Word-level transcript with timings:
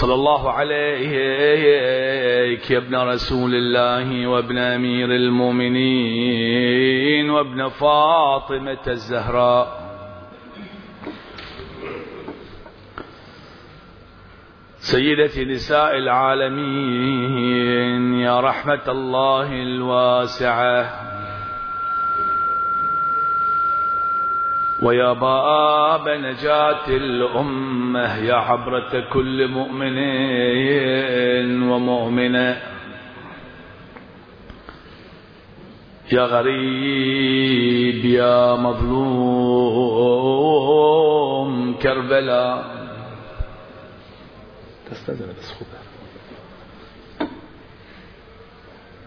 صلى 0.00 0.14
الله 0.14 0.50
عليك 0.50 1.12
يا 2.70 2.78
ابن 2.78 2.96
رسول 2.96 3.54
الله 3.54 4.26
وابن 4.26 4.58
أمير 4.58 5.10
المؤمنين 5.10 6.50
وابن 7.30 7.68
فاطمة 7.68 8.78
الزهراء. 8.88 9.80
سيدة 14.78 15.44
نساء 15.44 15.98
العالمين 15.98 17.40
يا 18.20 18.40
رحمة 18.40 18.88
الله 18.88 19.52
الواسعة. 19.52 21.09
ويا 24.82 25.12
باب 25.12 26.08
نجاة 26.08 26.88
الأمة 26.88 28.16
يا 28.16 28.34
عبرة 28.34 29.00
كل 29.12 29.48
مؤمن 29.48 29.98
ومؤمنة. 31.70 32.62
يا 36.12 36.22
غريب 36.22 38.04
يا 38.04 38.54
مظلوم 38.56 39.10
كربلاء. 41.82 42.64
تستأذن 44.90 45.34
بس 45.38 45.54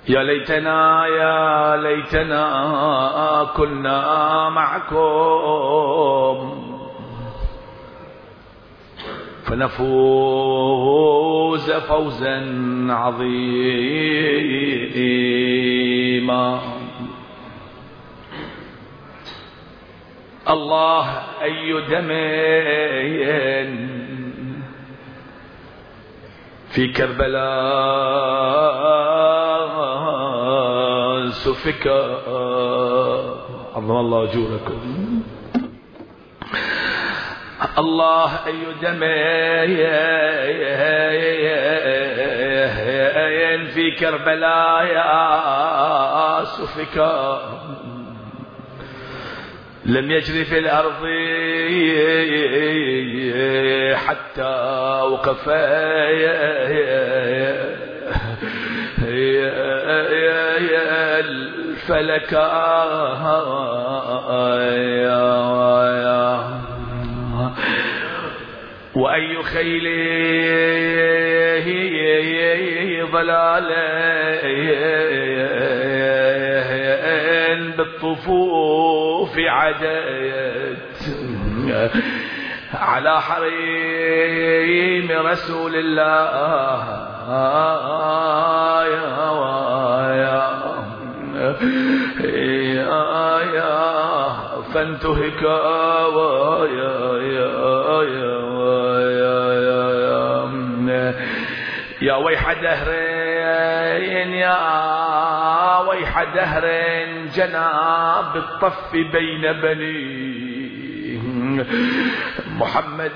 يا 0.10 0.24
ليتنا 0.24 1.08
يا 1.08 1.78
ليتنا 1.78 3.52
كنا 3.58 4.50
معكم. 4.50 6.38
فنفوز 9.44 10.52
فوزا 11.72 12.38
عظيما. 12.90 13.24
الله 20.50 21.06
أي 21.44 21.82
دمين 21.82 23.72
في 26.70 26.88
كربلاء. 26.88 28.34
سفك. 31.44 31.88
عظم 33.76 33.92
الله 33.92 34.24
أجوركم. 34.24 34.82
الله 37.78 38.30
أي 38.48 38.54
دمين 38.82 39.78
في 43.68 43.92
كربلاء 44.00 44.88
سفك. 46.44 46.98
لم 49.86 50.12
يجري 50.12 50.46
في 50.46 50.60
الأرض 50.60 51.04
حتى 53.96 54.54
وقف. 55.12 55.50
الفلك 61.90 62.34
وأي 68.96 69.44
خيل 69.44 69.88
ضلال 73.12 73.72
بالطفوف 77.78 79.38
عدت. 79.38 80.78
على 82.74 83.22
حريم 83.22 85.12
رسول 85.12 85.76
الله. 85.76 87.10
يا 90.14 90.53
يا 91.44 93.40
يا 93.56 94.34
فانتهك 94.74 95.42
يا 95.42 96.66
يا 96.66 97.18
يا 97.22 98.04
يا 98.04 98.44
يا 102.02 102.16
ويح 102.16 102.54
دهرين 102.54 104.34
يا 104.34 104.58
ويح 105.90 106.24
دهرين 106.24 107.28
جناب 107.36 108.36
الطف 108.36 108.92
بين 108.94 109.54
بني 109.62 110.33
محمد 112.60 113.12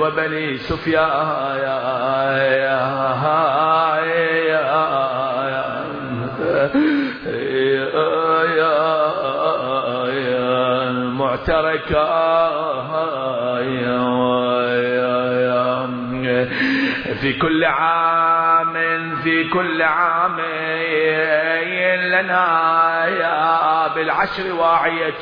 وبني 0.00 0.56
سفيان 0.58 1.28
المعتركة 10.88 12.08
في 17.20 17.32
كل 17.32 17.64
عام 17.64 18.74
في 19.22 19.44
كل 19.48 19.82
عام 19.82 20.36
لنا 21.98 23.06
يا 23.06 23.94
بالعشر 23.94 24.52
واعية. 24.54 25.20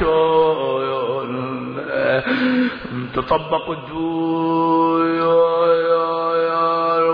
تطبق 3.15 3.71
الدور 3.71 5.07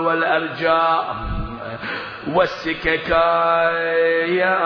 والأرجاء 0.05 1.15
والسكك. 2.33 3.09
يا 4.29 4.59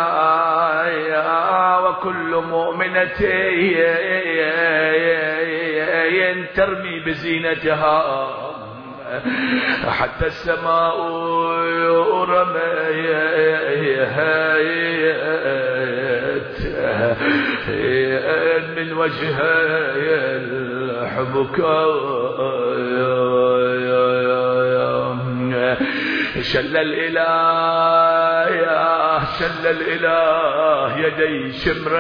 يا 0.86 1.78
وكل 1.78 2.44
مؤمنة 2.50 3.20
ترمي 6.56 7.00
بزينتها. 7.06 8.28
حتى 9.90 10.26
السماء 10.26 10.98
من 18.78 18.94
وجهي 18.94 19.38
الحبك 20.38 21.60
شل 26.42 26.78
الإله 26.78 28.50
يا 28.56 29.20
شل 29.40 29.68
الإله 29.68 30.98
يدي 30.98 31.52
شمرين 31.52 31.98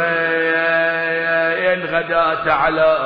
غداة 1.85 2.51
على 2.51 2.97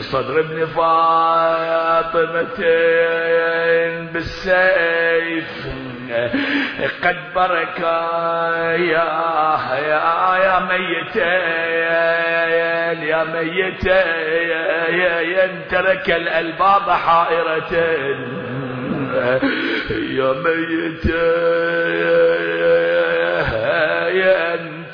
صدر 0.00 0.40
ابن 0.40 0.66
فاطمة 0.66 2.58
بالسيف. 4.12 5.81
قد 7.04 7.16
برك 7.34 7.80
يا 7.80 9.08
يا 9.88 10.36
يا 10.44 10.56
ميتين 10.70 11.82
يا 13.08 13.24
ميتين 13.24 14.52
ترك 15.70 16.10
الألباب 16.10 16.90
حائرة. 16.90 17.72
يا 19.90 20.32
ميتين 20.32 21.22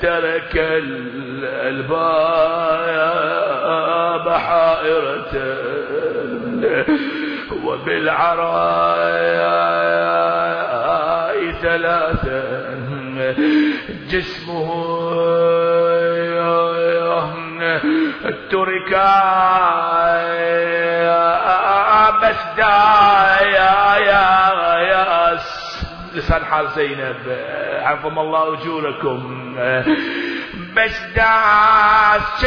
ترك 0.01 0.55
الألباب 0.55 1.89
حائرة. 4.29 5.33
وبالعراء 7.63 8.99
ثلاثة 11.61 12.43
جسمه 14.09 14.67
ترك 18.51 18.91
بس 22.21 22.41
يا 22.57 23.95
يا 23.97 24.79
يا 24.79 25.39
لسان 26.13 26.45
حال 26.45 26.67
زينب 26.69 27.37
عظم 27.81 28.19
الله 28.19 28.53
أجوركم. 28.53 29.55
بس 30.75 30.99
داس 31.15 32.45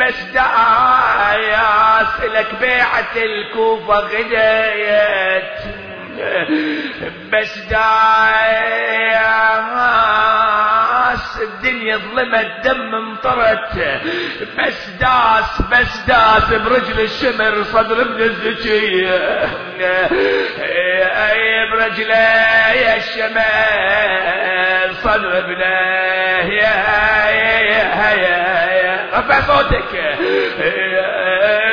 بس 0.00 0.22
داياس 0.34 2.20
لك 2.34 2.54
بيعة 2.60 3.12
الكوفة 3.16 3.98
غديت. 3.98 5.52
بس 7.32 7.58
داياس 7.58 7.76
الدنيا 11.42 11.96
ظلمت 11.96 12.50
دم 12.64 13.12
مطرت 13.12 14.00
بس 14.58 14.88
داس 15.00 15.62
بس 15.72 15.98
داس 16.06 16.52
برجل 16.52 17.00
الشمر 17.00 17.62
صدر 17.62 18.00
ابن 18.02 18.20
الزكية. 18.22 19.42
اي 21.30 21.70
برجله 21.72 22.16
يا 22.72 22.96
الشمر 22.96 24.92
صدر 25.02 25.38
ابنه. 25.38 25.76
يا 26.52 26.74
يا 27.30 27.58
يا 27.60 27.84
رفع 27.94 28.45
صوتك 29.32 29.94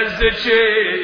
الزكية 0.02 1.04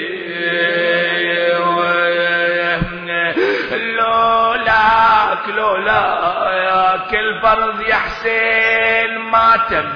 لولاك 3.98 5.50
لولاك 5.50 7.14
الفرض 7.14 7.82
يا 7.82 7.96
حسين 7.96 9.18
ماتم 9.18 9.90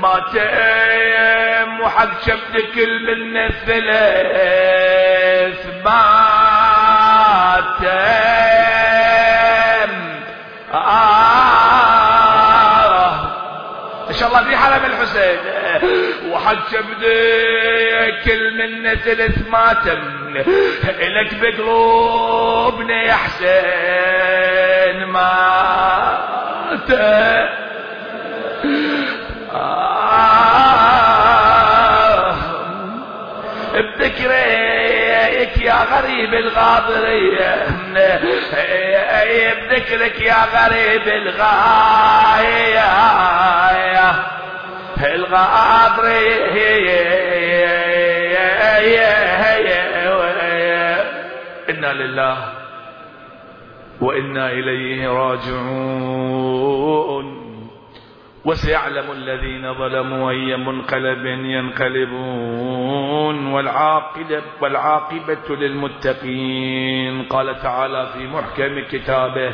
ماتم 0.00 1.80
وحق 1.80 2.20
شبدك 2.26 2.76
من 3.08 3.36
الثلاث 3.36 4.86
ماتم 5.84 6.76
حرم 14.56 14.84
الحسين. 14.84 15.38
وحق 16.30 16.70
شبدك 16.72 18.26
من 18.58 18.94
ثلاث 18.94 19.48
ماتم 19.48 20.34
لك 21.00 21.34
بقلوبنا 21.40 23.02
يا 23.02 23.12
حسين 23.12 25.04
مات 25.04 26.90
آه. 29.54 29.96
بذكرك 33.74 35.56
يا 35.60 35.84
غريب 35.84 36.34
الغاضرية. 36.34 37.66
بذكرك 39.54 40.20
يا 40.20 40.44
غريب 40.54 41.08
الغاية. 41.08 42.86
الغاضرية 45.04 46.56
إنا 51.70 51.92
لله 51.92 52.36
وإنا 54.00 54.52
إليه 54.52 55.08
راجعون. 55.08 56.56
وسيعلم 58.44 59.12
الذين 59.12 59.74
ظلموا 59.74 60.30
أي 60.30 60.56
منقلب 60.56 61.26
ينقلبون. 61.26 62.66
والعاقبة, 63.52 64.42
والعاقبة 64.60 65.56
للمتقين. 65.56 67.22
قال 67.22 67.62
تعالى 67.62 68.06
في 68.06 68.26
محكم 68.26 68.80
كتابه 68.90 69.52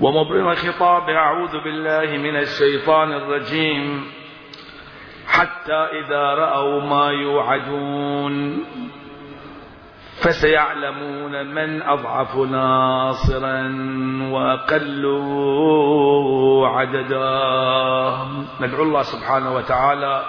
ومبرر 0.00 0.54
خطابه 0.54 1.16
أعوذ 1.16 1.64
بالله 1.64 2.16
من 2.16 2.36
الشيطان 2.36 3.12
الرجيم. 3.12 4.04
حتى 5.26 5.72
إذا 5.72 6.34
رأوا 6.34 6.80
ما 6.80 7.10
يوعدون 7.10 8.64
فسيعلمون 10.22 11.46
من 11.46 11.82
أضعف 11.82 12.36
ناصرا 12.36 13.60
وأقل 14.30 15.04
عددا. 16.64 17.28
ندعو 18.60 18.82
الله 18.82 19.02
سبحانه 19.02 19.54
وتعالى 19.54 20.24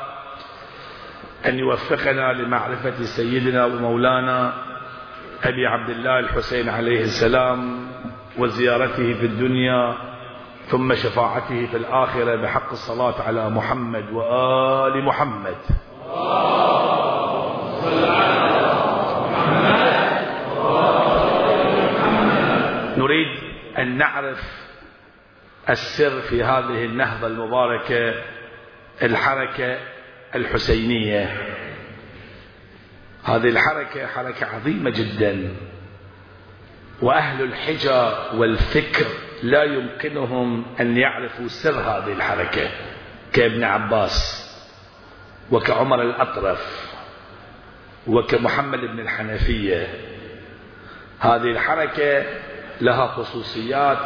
أن 1.46 1.60
يوفقنا 1.60 2.34
لمعرفة 2.34 3.04
سيدنا 3.04 3.66
ومولانا 3.66 4.54
أبي 5.44 5.68
عبد 5.68 5.90
الله 5.90 6.20
الحسين 6.20 6.70
عليه 6.70 7.02
السلام 7.02 7.89
وزيارته 8.40 9.14
في 9.14 9.26
الدنيا 9.26 9.98
ثم 10.68 10.96
شفاعته 10.96 11.66
في 11.66 11.78
الآخرة 11.78 12.36
بحق 12.36 12.72
الصلاة 12.72 13.22
على 13.22 13.50
محمد 13.50 14.12
وآل 14.12 15.06
محمد. 15.06 15.56
نريد 22.98 23.28
أن 23.78 23.98
نعرف 23.98 24.42
السر 25.70 26.22
في 26.22 26.44
هذه 26.44 26.86
النهضة 26.86 27.28
المباركة 27.28 28.14
الحركة 29.04 29.78
الحسينية. 30.36 31.38
هذه 33.24 33.48
الحركة 33.50 34.08
حركة 34.08 34.56
عظيمة 34.56 34.90
جدا. 34.90 35.56
وأهل 37.02 37.44
الحجة 37.44 38.14
والفكر 38.34 39.06
لا 39.44 39.64
يمكنهم 39.64 40.66
أن 40.80 40.98
يعرفوا 40.98 41.48
سر 41.48 41.80
هذه 41.80 42.14
الحركة 42.14 42.70
كابن 43.34 43.64
عباس 43.64 44.46
وكعمر 45.52 46.02
الأطرف 46.02 46.90
وكمحمد 48.08 48.80
بن 48.80 49.00
الحنفية. 49.00 49.88
هذه 51.20 51.52
الحركة 51.52 52.24
لها 52.82 53.08
خصوصيات 53.08 54.00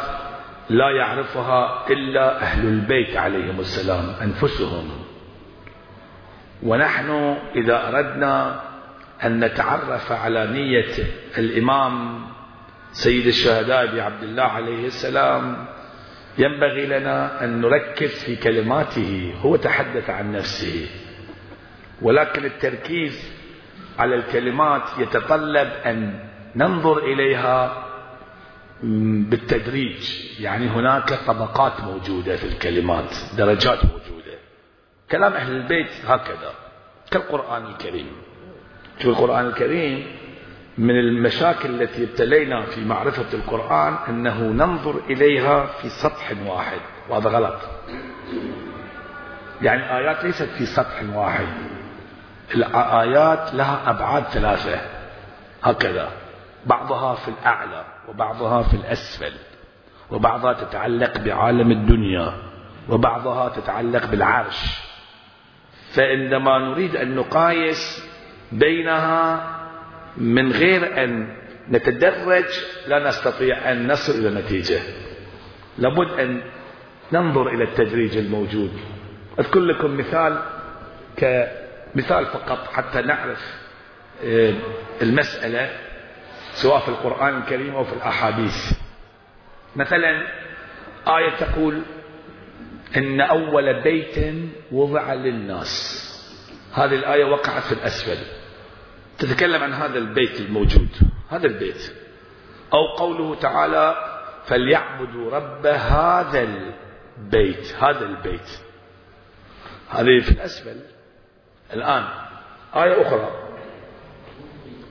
لا 0.70 0.90
يعرفها 0.90 1.86
إلا 1.90 2.42
أهل 2.42 2.66
البيت 2.66 3.16
عليهم 3.16 3.60
السلام 3.60 4.14
أنفسهم. 4.22 4.90
ونحن 6.62 7.36
إذا 7.56 7.88
أردنا 7.88 8.60
أن 9.24 9.44
نتعرف 9.44 10.12
على 10.12 10.46
نية 10.46 10.94
الإمام 11.38 12.24
سيد 12.94 13.26
الشهداء 13.26 13.84
أبي 13.84 14.00
عبد 14.00 14.22
الله 14.22 14.42
عليه 14.42 14.86
السلام 14.86 15.66
ينبغي 16.38 16.86
لنا 16.86 17.44
أن 17.44 17.60
نركز 17.60 18.08
في 18.24 18.36
كلماته 18.36 19.34
هو 19.42 19.56
تحدث 19.56 20.10
عن 20.10 20.32
نفسه. 20.32 20.86
ولكن 22.02 22.44
التركيز 22.44 23.32
على 23.98 24.14
الكلمات 24.14 24.82
يتطلب 24.98 25.68
أن 25.86 26.28
ننظر 26.56 26.98
إليها 26.98 27.84
بالتدريج. 29.30 30.10
يعني 30.40 30.66
هناك 30.66 31.14
طبقات 31.26 31.80
موجودة 31.80 32.36
في 32.36 32.44
الكلمات 32.44 33.14
درجات 33.36 33.84
موجودة. 33.84 34.38
كلام 35.10 35.32
أهل 35.32 35.52
البيت 35.56 35.90
هكذا 36.06 36.52
كالقرآن 37.10 37.66
الكريم. 37.66 38.12
في 38.98 39.04
القرآن 39.04 39.46
الكريم 39.46 40.06
من 40.78 40.98
المشاكل 40.98 41.82
التي 41.82 42.04
ابتلينا 42.04 42.62
في 42.62 42.84
معرفة 42.84 43.38
القرآن 43.38 43.94
أنه 44.08 44.40
ننظر 44.40 45.00
إليها 45.10 45.66
في 45.66 45.88
سطح 45.88 46.32
واحد. 46.46 46.80
وهذا 47.08 47.30
غلط؟ 47.30 47.60
يعني 49.62 49.96
آيات 49.96 50.24
ليست 50.24 50.48
في 50.58 50.66
سطح 50.66 51.02
واحد. 51.14 51.46
الآيات 52.54 53.54
لها 53.54 53.90
أبعاد 53.90 54.22
ثلاثة. 54.22 54.80
هكذا. 55.62 56.08
بعضها 56.66 57.14
في 57.14 57.28
الأعلى 57.28 57.84
وبعضها 58.08 58.62
في 58.62 58.74
الأسفل. 58.74 59.32
وبعضها 60.10 60.52
تتعلق 60.52 61.18
بعالم 61.18 61.70
الدنيا 61.70 62.32
وبعضها 62.88 63.48
تتعلق 63.48 64.06
بالعرش. 64.06 64.80
فعندما 65.92 66.58
نريد 66.58 66.96
أن 66.96 67.14
نقايس 67.14 68.04
بينها 68.52 69.53
من 70.16 70.52
غير 70.52 71.04
أن 71.04 71.36
نتدرج 71.70 72.44
لا 72.86 73.08
نستطيع 73.08 73.72
أن 73.72 73.92
نصل 73.92 74.12
إلى 74.12 74.40
نتيجة. 74.40 74.80
لابد 75.78 76.20
أن 76.20 76.42
ننظر 77.12 77.48
إلى 77.48 77.64
التدريج 77.64 78.16
الموجود. 78.16 78.72
أذكر 79.40 79.60
لكم 79.60 79.96
مثال 79.96 80.42
كمثال 81.16 82.26
فقط 82.26 82.68
حتى 82.72 83.02
نعرف 83.02 83.54
المسألة 85.02 85.70
سواء 86.52 86.80
في 86.80 86.88
القرآن 86.88 87.38
الكريم 87.38 87.74
أو 87.74 87.84
في 87.84 87.92
الأحاديث. 87.92 88.72
مثلا 89.76 90.26
آية 91.08 91.36
تقول 91.36 91.82
إن 92.96 93.20
أول 93.20 93.82
بيت 93.82 94.34
وضع 94.72 95.14
للناس. 95.14 96.04
هذه 96.72 96.94
الآية 96.94 97.24
وقعت 97.24 97.62
في 97.62 97.72
الأسفل. 97.72 98.43
تتكلم 99.18 99.62
عن 99.62 99.72
هذا 99.72 99.98
البيت 99.98 100.40
الموجود 100.40 100.88
هذا 101.30 101.46
البيت. 101.46 101.92
أو 102.72 102.96
قوله 102.96 103.34
تعالى 103.34 103.94
فليعبدوا 104.44 105.30
رب 105.30 105.66
هذا 105.66 106.48
البيت 107.18 107.74
هذا 107.80 108.04
البيت. 108.04 108.60
هذه 109.90 110.20
في 110.20 110.30
الأسفل. 110.30 110.80
الآن 111.72 112.04
آية 112.74 113.02
أخرى. 113.02 113.30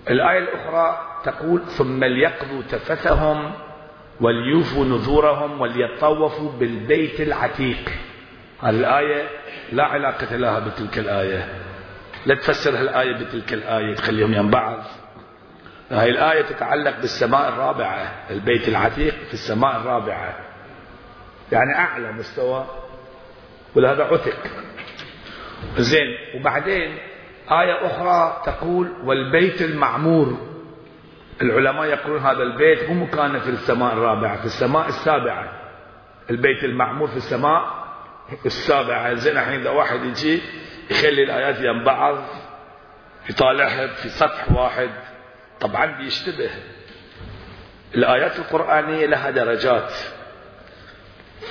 الآية 0.10 0.40
الأخرى 0.40 0.98
تقول 1.24 1.62
ثم 1.66 2.04
ليقضوا 2.04 2.62
تفثهم 2.62 3.54
وليوفوا 4.22 4.86
نذورهم 4.86 5.62
وليطوفوا 5.62 6.52
بالبيت 6.52 7.22
العتيق. 7.22 7.90
هذه 8.62 8.70
الآية 8.70 9.30
لا 9.72 9.84
علاقة 9.84 10.36
لها 10.36 10.60
بتلك 10.60 10.98
الآية. 10.98 11.63
لا 12.26 12.36
تفسر 12.36 12.78
هالآية 12.78 13.14
بتلك 13.14 13.54
الآية 13.54 13.96
تخليهم 13.96 14.34
يم 14.34 14.50
بعض. 14.50 14.84
هاي 15.92 16.10
الآية 16.10 16.42
تتعلق 16.42 17.00
بالسماء 17.00 17.50
الرابعة 17.50 18.14
البيت 18.30 18.68
العتيق 18.68 19.14
في 19.14 19.34
السماء 19.34 19.78
الرابعة. 19.78 20.40
يعني 21.52 21.78
أعلى 21.78 22.12
مستوى 22.12 22.66
ولهذا 23.76 24.04
عتق. 24.04 24.38
زين 25.78 26.08
وبعدين 26.36 26.98
آية 27.52 27.86
أخرى 27.86 28.42
تقول 28.46 28.92
والبيت 29.04 29.62
المعمور. 29.62 30.38
العلماء 31.42 31.86
يقولون 31.86 32.22
هذا 32.22 32.44
البيت 32.44 32.90
مو 32.90 33.04
مكانه 33.04 33.40
في 33.40 33.50
السماء 33.50 33.94
الرابعة 33.94 34.38
في 34.38 34.46
السماء 34.46 34.88
السابعة. 34.88 35.52
البيت 36.30 36.64
المعمور 36.64 37.08
في 37.08 37.18
السماء 37.18 37.84
السابعة. 38.46 39.14
زين 39.14 39.38
الحين 39.38 39.60
إذا 39.60 39.70
واحد 39.70 40.04
يجي 40.04 40.42
يخلي 40.92 41.24
الآيات 41.24 41.60
يم 41.60 41.84
بعض 41.84 42.24
يطالعها 43.30 43.88
في 43.88 44.10
سطح 44.10 44.52
واحد. 44.52 44.90
طبعا 45.60 45.86
بيشتبه. 45.86 46.50
الآيات 47.96 48.40
القرآنية 48.40 49.06
لها 49.06 49.30
درجات. 49.32 49.94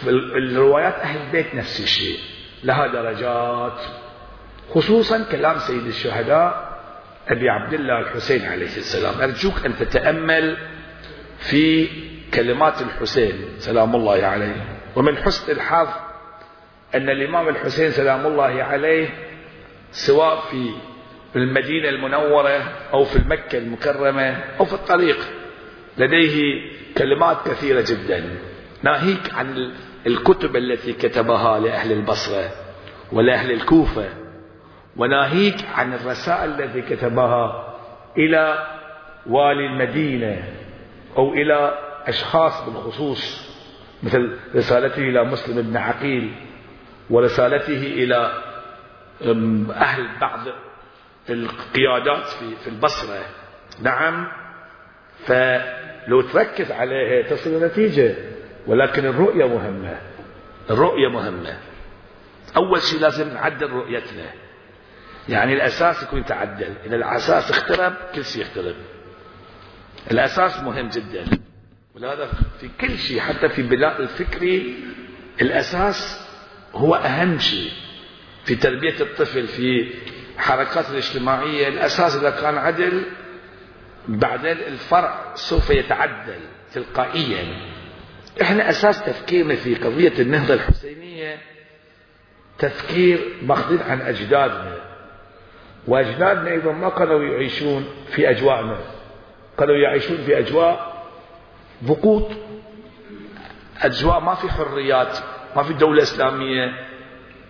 الروايات 0.06 0.94
أهل 0.94 1.20
البيت 1.20 1.54
نفس 1.54 1.80
الشيء. 1.80 2.18
لها 2.64 2.86
درجات. 2.86 3.80
خصوصا 4.70 5.24
كلام 5.32 5.58
سيد 5.58 5.86
الشهداء 5.86 6.72
أبي 7.28 7.48
عبد 7.50 7.74
الله 7.74 8.00
الحسين 8.00 8.46
عليه 8.46 8.76
السلام. 8.76 9.20
أرجوك 9.20 9.66
أن 9.66 9.76
تتأمل 9.76 10.56
في 11.38 11.88
كلمات 12.34 12.82
الحسين 12.82 13.48
سلام 13.58 13.96
الله 13.96 14.26
عليه. 14.26 14.78
ومن 14.96 15.16
حسن 15.16 15.52
الحظ 15.52 15.88
أن 16.94 17.10
الإمام 17.10 17.48
الحسين 17.48 17.90
سلام 17.90 18.26
الله 18.26 18.62
عليه 18.62 19.08
سواء 19.90 20.40
في 20.40 20.70
المدينة 21.36 21.88
المنورة 21.88 22.72
أو 22.92 23.04
في 23.04 23.16
المكة 23.16 23.58
المكرمة 23.58 24.36
أو 24.60 24.64
في 24.64 24.72
الطريق 24.72 25.16
لديه 25.98 26.62
كلمات 26.98 27.36
كثيرة 27.48 27.80
جدا 27.80 28.24
ناهيك 28.82 29.34
عن 29.34 29.72
الكتب 30.06 30.56
التي 30.56 30.92
كتبها 30.92 31.58
لأهل 31.60 31.92
البصرة 31.92 32.50
ولأهل 33.12 33.52
الكوفة 33.52 34.08
وناهيك 34.96 35.56
عن 35.74 35.94
الرسائل 35.94 36.62
التي 36.62 36.82
كتبها 36.96 37.74
إلى 38.18 38.66
والي 39.26 39.66
المدينة 39.66 40.44
أو 41.16 41.34
إلى 41.34 41.78
أشخاص 42.06 42.68
بالخصوص 42.68 43.52
مثل 44.02 44.36
رسالته 44.54 44.98
إلى 45.02 45.24
مسلم 45.24 45.62
بن 45.62 45.76
عقيل. 45.76 46.32
ورسالته 47.10 47.82
إلى 47.82 48.42
أهل 49.70 50.18
بعض 50.20 50.40
القيادات 51.30 52.26
في 52.64 52.66
البصرة. 52.66 53.24
نعم 53.82 54.28
فلو 55.26 56.20
تركز 56.20 56.72
عليها 56.72 57.22
تصل 57.22 57.64
نتيجة 57.64 58.14
ولكن 58.66 59.06
الرؤية 59.06 59.48
مهمة. 59.48 60.00
الرؤية 60.70 61.08
مهمة. 61.08 61.58
أول 62.56 62.82
شيء 62.82 63.00
لازم 63.00 63.28
نعدل 63.28 63.70
رؤيتنا. 63.70 64.24
يعني 65.28 65.54
الأساس 65.54 66.02
يكون 66.02 66.20
يتعدل. 66.20 66.74
إذا 66.86 66.96
الأساس 66.96 67.50
اخترب 67.50 67.94
كل 68.14 68.24
شيء 68.24 68.42
يخترب. 68.42 68.74
الأساس 70.10 70.60
مهم 70.60 70.88
جدا. 70.88 71.24
ولهذا 71.94 72.28
في 72.60 72.68
كل 72.80 72.98
شيء 72.98 73.20
حتى 73.20 73.48
في 73.48 73.62
بناء 73.62 74.00
الفكري 74.00 74.84
الأساس 75.40 76.21
هو 76.74 76.94
أهم 76.94 77.38
شيء 77.38 77.70
في 78.44 78.54
تربية 78.54 79.00
الطفل 79.00 79.46
في 79.46 79.90
حركات 80.38 80.90
الاجتماعية. 80.90 81.68
الأساس 81.68 82.16
إذا 82.16 82.30
كان 82.30 82.58
عدل 82.58 83.02
بعدين 84.08 84.56
الفرع 84.56 85.34
سوف 85.34 85.70
يتعدل 85.70 86.40
تلقائيا. 86.72 87.44
إحنا 88.42 88.70
أساس 88.70 89.04
تفكيرنا 89.04 89.54
في 89.54 89.74
قضية 89.74 90.12
النهضة 90.18 90.54
الحسينية 90.54 91.38
تفكير 92.58 93.18
ماخذين 93.42 93.82
عن 93.82 94.00
أجدادنا. 94.00 94.76
وأجدادنا 95.86 96.50
أيضا 96.50 96.72
ما 96.72 96.88
كانوا 96.88 97.22
يعيشون 97.24 97.86
في 98.12 98.30
أجواءنا 98.30 98.78
كانوا 99.58 99.76
يعيشون 99.76 100.16
في 100.16 100.38
أجواء 100.38 101.02
ضغوط 101.84 102.30
أجواء 103.80 104.20
ما 104.20 104.34
في 104.34 104.48
حريات. 104.50 105.18
ما 105.56 105.62
في 105.62 105.72
دولة 105.72 106.02
إسلامية 106.02 106.72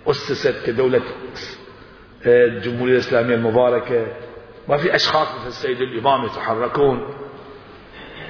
أسست 0.06 0.66
كدولة 0.66 1.02
الجمهورية 2.26 2.92
الإسلامية 2.92 3.34
المباركة. 3.34 4.06
ما 4.68 4.76
في 4.76 4.94
أشخاص 4.94 5.34
مثل 5.34 5.48
السيد 5.48 5.80
الإمام 5.80 6.24
يتحركون. 6.24 7.14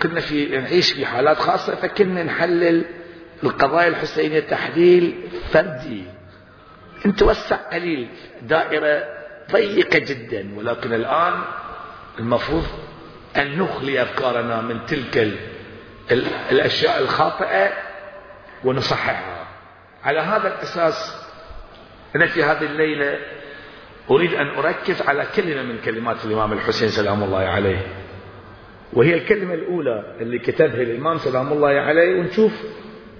كنا 0.02 0.20
في 0.20 0.46
نعيش 0.46 0.92
في 0.92 1.06
حالات 1.06 1.38
خاصة 1.38 1.74
فكنا 1.74 2.22
نحلل 2.22 2.84
القضايا 3.44 3.88
الحسينية 3.88 4.40
تحليل 4.40 5.28
فردي. 5.52 6.04
نتوسع 7.06 7.56
قليل. 7.56 8.08
دائرة 8.42 9.04
ضيقة 9.52 9.98
جدا. 9.98 10.54
ولكن 10.56 10.92
الآن 10.92 11.34
المفروض 12.18 12.66
أن 13.36 13.58
نخلي 13.58 14.02
أفكارنا 14.02 14.60
من 14.60 14.86
تلك 14.86 15.32
الأشياء 16.50 16.98
الخاطئة 17.02 17.72
ونصححها. 18.64 19.31
على 20.04 20.20
هذا 20.20 20.48
الأساس 20.48 21.26
أنا 22.16 22.26
في 22.26 22.42
هذه 22.44 22.62
الليلة 22.64 23.18
أريد 24.10 24.34
أن 24.34 24.48
أركز 24.48 25.02
على 25.02 25.26
كلمة 25.36 25.62
من 25.62 25.78
كلمات 25.78 26.24
الإمام 26.24 26.52
الحسين 26.52 26.88
سلام 26.88 27.22
الله 27.22 27.38
عليه. 27.38 27.86
وهي 28.92 29.14
الكلمة 29.14 29.54
الأولى 29.54 30.16
اللي 30.20 30.38
كتبها 30.38 30.82
الإمام 30.82 31.18
سلام 31.18 31.52
الله 31.52 31.68
عليه 31.68 32.20
ونشوف 32.20 32.52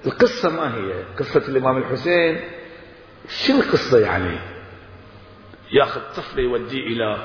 القصة 0.06 0.50
ما 0.50 0.74
هي. 0.74 1.04
قصة 1.18 1.48
الإمام 1.48 1.76
الحسين 1.76 2.40
شنو 3.28 3.60
القصة 3.60 3.98
يعني؟ 3.98 4.38
ياخذ 5.72 6.00
طفل 6.16 6.38
يوديه 6.38 6.86
إلى 6.86 7.16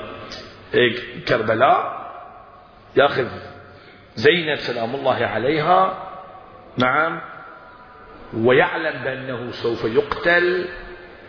كربلاء 1.28 2.08
ياخذ 2.96 3.26
زينب 4.14 4.56
سلام 4.56 4.94
الله 4.94 5.26
عليها. 5.26 6.08
نعم. 6.76 7.20
ويعلم 8.36 9.04
بأنه 9.04 9.50
سوف 9.50 9.84
يقتل 9.84 10.68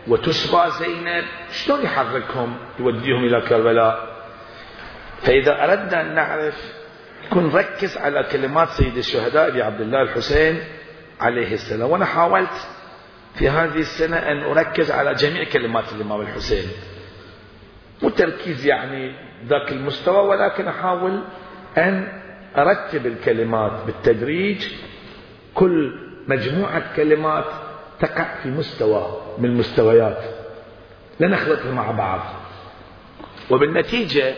وتسبى 0.08 0.70
زينب. 0.70 1.24
شلون 1.50 1.82
يحركهم؟ 1.82 2.56
يوديهم 2.78 3.24
إلى 3.24 3.40
كربلاء. 3.40 4.16
فإذا 5.22 5.64
أردنا 5.64 6.00
أن 6.00 6.14
نعرف 6.14 6.72
كن 7.30 7.42
نركز 7.42 7.96
على 7.96 8.22
كلمات 8.22 8.68
سيد 8.68 8.96
الشهداء 8.96 9.48
أبي 9.48 9.62
عبد 9.62 9.80
الله 9.80 10.02
الحسين 10.02 10.60
عليه 11.20 11.54
السلام. 11.54 11.90
وأنا 11.90 12.04
حاولت 12.04 12.68
في 13.34 13.48
هذه 13.48 13.78
السنة 13.78 14.16
أن 14.16 14.42
أركز 14.42 14.90
على 14.90 15.14
جميع 15.14 15.44
كلمات 15.44 15.84
الإمام 15.92 16.20
الحسين. 16.20 16.68
مو 18.02 18.08
تركيز 18.08 18.66
يعني 18.66 19.14
ذاك 19.46 19.72
المستوى 19.72 20.28
ولكن 20.28 20.68
أحاول 20.68 21.22
أن 21.78 22.22
أرتب 22.56 23.06
الكلمات 23.06 23.72
بالتدريج. 23.86 24.68
كل 25.54 26.09
مجموعة 26.30 26.96
كلمات 26.96 27.44
تقع 28.00 28.34
في 28.42 28.48
مستوى 28.48 29.22
من 29.38 29.44
المستويات 29.44 30.24
لا 31.20 31.28
نخلطها 31.28 31.72
مع 31.72 31.90
بعض. 31.90 32.20
وبالنتيجة 33.50 34.34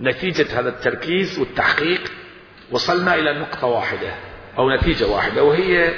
نتيجة 0.00 0.60
هذا 0.60 0.68
التركيز 0.68 1.38
والتحقيق 1.38 2.12
وصلنا 2.70 3.14
إلى 3.14 3.38
نقطة 3.38 3.66
واحدة 3.66 4.14
أو 4.58 4.70
نتيجة 4.70 5.06
واحدة 5.06 5.44
وهي 5.44 5.94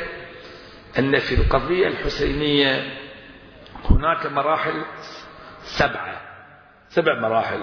أن 0.98 1.18
في 1.18 1.34
القضية 1.34 1.86
الحسينية 1.88 2.98
هناك 3.90 4.26
مراحل 4.26 4.82
سبعة. 5.62 6.20
سبع 6.88 7.20
مراحل. 7.20 7.60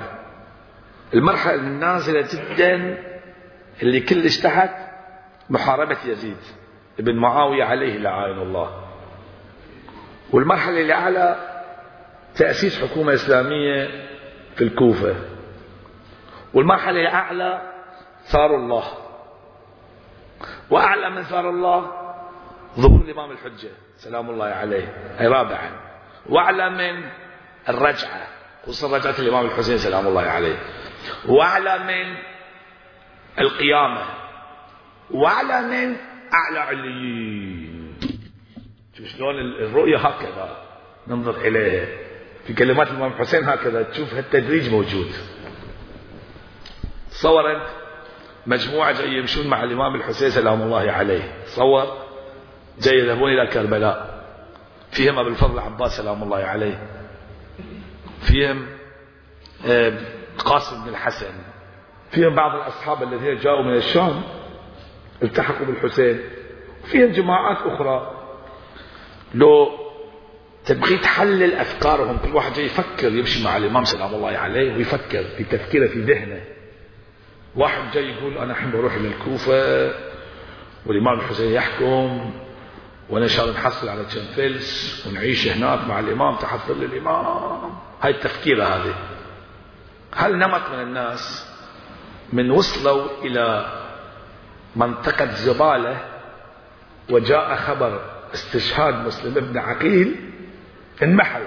المرحلة 1.13 1.55
النازلة 1.55 2.21
جدا 2.33 2.97
اللي 3.81 3.99
كلش 3.99 4.37
تحت 4.37 4.71
محاربة 5.49 5.97
يزيد. 6.05 6.37
ابن 6.99 7.15
معاوية 7.15 7.63
عليه 7.63 7.97
لعائن 7.97 8.37
الله. 8.37 8.83
والمرحلة 10.31 10.81
اللي 10.81 10.93
أعلى 10.93 11.49
تأسيس 12.35 12.81
حكومة 12.81 13.13
إسلامية 13.13 13.87
في 14.55 14.63
الكوفة. 14.63 15.15
والمرحلة 16.53 17.01
الأعلى 17.01 17.61
ثار 18.23 18.55
الله. 18.55 18.83
وأعلى 20.69 21.09
من 21.09 21.23
ثار 21.23 21.49
الله 21.49 21.91
ظهور 22.79 23.01
الإمام 23.01 23.31
الحجة 23.31 23.69
سلام 23.95 24.29
الله 24.29 24.45
عليه 24.45 24.93
أي 25.19 25.27
رابعا. 25.27 25.71
وأعلى 26.29 26.69
من 26.69 27.09
الرجعة 27.69 28.27
خصوصا 28.63 28.97
رجعة 28.97 29.19
الإمام 29.19 29.45
الحسين 29.45 29.77
سلام 29.77 30.07
الله 30.07 30.21
عليه. 30.21 30.55
وأعلى 31.27 31.79
من 31.79 32.15
القيامة. 33.39 34.05
وأعلى 35.11 35.61
من 35.61 36.12
أعلى 36.33 36.59
عليين. 36.59 37.97
شوف 38.97 39.07
شلون 39.07 39.35
الرؤية 39.39 39.97
هكذا. 39.97 40.57
ننظر 41.07 41.37
إليها 41.37 41.87
في 42.47 42.53
كلمات 42.53 42.87
الإمام 42.87 43.11
الحسين 43.11 43.43
هكذا 43.43 43.83
تشوف 43.83 44.13
التدريج 44.13 44.69
موجود. 44.69 45.11
تصور 47.11 47.51
أنت؟ 47.55 47.67
مجموعة 48.47 48.91
جاي 48.91 49.17
يمشون 49.17 49.47
مع 49.47 49.63
الإمام 49.63 49.95
الحسين 49.95 50.29
سلام 50.29 50.61
الله 50.61 50.91
عليه. 50.91 51.43
تصور 51.45 51.97
جاي 52.79 52.97
يذهبون 52.97 53.29
إلى 53.31 53.47
كربلاء. 53.47 54.23
فيهم 54.91 55.19
أبو 55.19 55.29
الفضل 55.29 55.53
العباس 55.53 55.97
سلام 55.97 56.23
الله 56.23 56.37
عليه. 56.37 56.87
فيهم 58.21 58.67
آه، 59.67 59.93
قاسم 60.37 60.83
بن 60.83 60.89
الحسن. 60.89 61.33
فيهم 62.11 62.35
بعض 62.35 62.55
الأصحاب 62.55 63.03
الذين 63.03 63.37
جاءوا 63.37 63.63
من 63.63 63.75
الشام. 63.75 64.23
التحقوا 65.23 65.65
بالحسين. 65.65 66.19
فيهم 66.85 67.11
جماعات 67.11 67.57
أخرى. 67.57 68.11
لو 69.35 69.69
تبغي 70.65 70.97
تحلل 70.97 71.53
أفكارهم 71.53 72.17
كل 72.17 72.35
واحد 72.35 72.53
جاي 72.53 72.65
يفكر 72.65 73.11
يمشي 73.11 73.43
مع 73.43 73.57
الإمام 73.57 73.83
سلام 73.83 74.13
الله 74.13 74.37
عليه 74.37 74.75
ويفكر 74.75 75.23
في 75.23 75.43
تفكيره 75.43 75.87
في 75.87 76.01
ذهنه. 76.01 76.41
واحد 77.55 77.91
جاي 77.93 78.09
يقول 78.09 78.37
أنا 78.37 78.51
الحين 78.51 78.71
بروح 78.71 78.95
للكوفة 78.97 79.93
والإمام 80.85 81.19
الحسين 81.19 81.51
يحكم 81.51 82.31
وأنا 83.09 83.25
إن 83.25 83.29
شاء 83.29 83.45
الله 83.45 83.57
نحصل 83.57 83.89
على 83.89 84.03
كم 84.03 84.21
فلس 84.35 85.03
ونعيش 85.07 85.47
هناك 85.47 85.87
مع 85.87 85.99
الإمام 85.99 86.35
تحضر 86.35 86.73
للإمام. 86.73 87.75
هاي 88.01 88.11
التفكير 88.11 88.63
هذه. 88.63 88.95
هل 90.15 90.37
نمط 90.37 90.69
من 90.73 90.81
الناس؟ 90.81 91.53
من 92.33 92.51
وصلوا 92.51 93.07
إلى 93.23 93.65
منطقة 94.75 95.25
زبالة 95.25 96.05
وجاء 97.09 97.55
خبر 97.55 98.01
استشهاد 98.33 98.95
مسلم 98.95 99.37
ابن 99.37 99.57
عقيل 99.57 100.31
انمحوا 101.03 101.45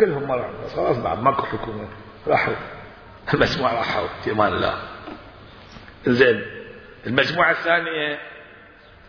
كلهم 0.00 0.22
مرة 0.22 0.50
خلاص 0.76 0.96
بعد 0.96 1.22
ماكو 1.22 1.42
حكومة 1.42 1.88
راحوا. 2.26 2.54
المجموعة 3.34 3.74
راحوا. 3.74 4.06
في 4.24 4.32
أمان 4.32 4.52
الله. 4.52 4.78
زين 6.06 6.44
المجموعة 7.06 7.50
الثانية 7.50 8.18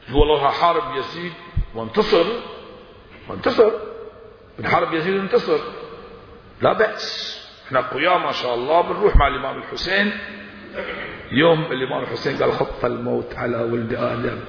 هو 0.09 0.23
الله 0.23 0.51
حارب 0.51 0.95
يزيد 0.95 1.33
وانتصر. 1.75 2.25
وانتصر. 3.29 3.71
بنحارب 4.59 4.93
يزيد 4.93 5.13
وانتصر 5.13 5.59
لا 6.61 6.73
بأس. 6.73 7.37
إحنا 7.67 7.81
قيام 7.81 8.23
ما 8.23 8.31
شاء 8.31 8.55
الله 8.55 8.81
بنروح 8.81 9.15
مع 9.15 9.27
الإمام 9.27 9.57
الحسين. 9.57 10.11
يوم 11.31 11.71
الإمام 11.71 12.03
الحسين 12.03 12.37
قال 12.37 12.53
خط 12.53 12.85
الموت 12.85 13.35
على 13.35 13.57
ولد 13.57 13.93
آدم 13.93 14.39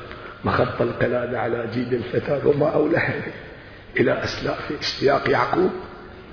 وخط 0.44 0.82
القلادة 0.82 1.40
على 1.40 1.66
جيد 1.66 1.92
الفتى 1.92 2.40
وما 2.44 2.68
أولى 2.68 3.22
إلى 3.96 4.24
أسلاف 4.24 4.72
اشتياق 4.72 5.30
يعقوب 5.30 5.70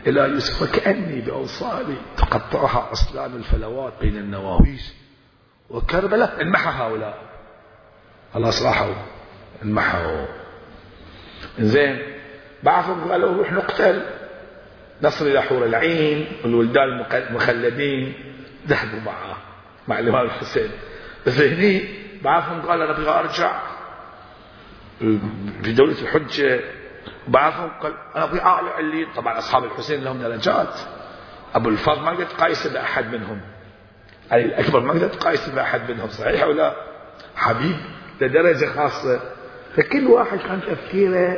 إلى 0.07 0.21
يوسف 0.21 0.61
وكأني 0.61 1.21
بأوصالي 1.21 1.97
تقطعها 2.17 2.91
أصلان 2.91 3.35
الفلوات 3.35 3.93
بين 4.01 4.17
النواويس 4.17 4.95
وكربلاء. 5.69 6.41
انمحى 6.41 6.69
هؤلاء. 6.83 7.17
خلاص 8.33 8.63
راحوا. 8.63 8.93
انمحوا. 9.63 10.25
زين 11.59 11.99
بعضهم 12.63 13.11
قالوا 13.11 13.37
روح 13.37 13.51
نقتل. 13.51 14.01
نصل 15.03 15.27
إلى 15.27 15.41
حور 15.41 15.65
العين 15.65 16.27
والولدان 16.43 17.05
المخلدين 17.13 18.13
ذهبوا 18.67 18.99
معه 18.99 19.37
مع 19.87 19.99
الإمام 19.99 20.25
الحسين 20.25 20.71
بس 21.27 21.39
هني 21.39 21.89
بعضهم 22.21 22.61
قال 22.61 22.81
أنا 22.81 22.91
أبغى 22.91 23.09
أرجع. 23.09 23.59
في 25.63 25.73
دولة 25.73 26.01
الحجة 26.01 26.59
بعضهم 27.27 27.69
قال 27.81 27.93
أنا 28.15 28.23
أبغى 28.23 28.41
أعلى 28.41 28.69
علي 28.69 29.07
طبعا 29.15 29.37
أصحاب 29.37 29.63
الحسين 29.63 30.03
لهم 30.03 30.21
درجات 30.21 30.79
أبو 31.55 31.69
الفضل 31.69 32.01
ما 32.01 32.11
قدرت 32.11 32.31
تقايس 32.31 32.67
بأحد 32.67 33.13
منهم. 33.13 33.41
علي 34.31 34.45
الأكبر 34.45 34.79
ما 34.79 34.93
قدرت 34.93 35.15
تقايس 35.15 35.49
بأحد 35.49 35.91
منهم. 35.91 36.09
صحيح 36.09 36.43
ولا؟ 36.43 36.73
حبيب 37.35 37.75
لدرجة 38.21 38.65
خاصة. 38.65 39.19
فكل 39.75 40.07
واحد 40.07 40.37
كان 40.37 40.61
تفكيره 40.61 41.37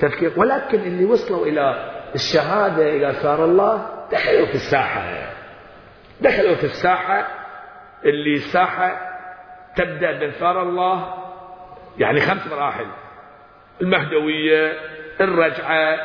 تفكير. 0.00 0.32
ولكن 0.36 0.80
اللي 0.80 1.04
وصلوا 1.04 1.46
إلى 1.46 1.92
الشهادة 2.14 2.96
إلى 2.96 3.12
ثار 3.22 3.44
الله 3.44 4.06
دخلوا 4.12 4.46
في 4.46 4.54
الساحة. 4.54 5.32
دخلوا 6.20 6.54
في 6.54 6.64
الساحة 6.64 7.45
اللي 8.04 8.38
ساحة 8.38 9.12
تبدأ 9.76 10.26
من 10.26 10.30
ثار 10.30 10.62
الله 10.62 11.14
يعني 11.98 12.20
خمس 12.20 12.46
مراحل. 12.46 12.86
المهدوية 13.80 14.72
الرجعة 15.20 15.98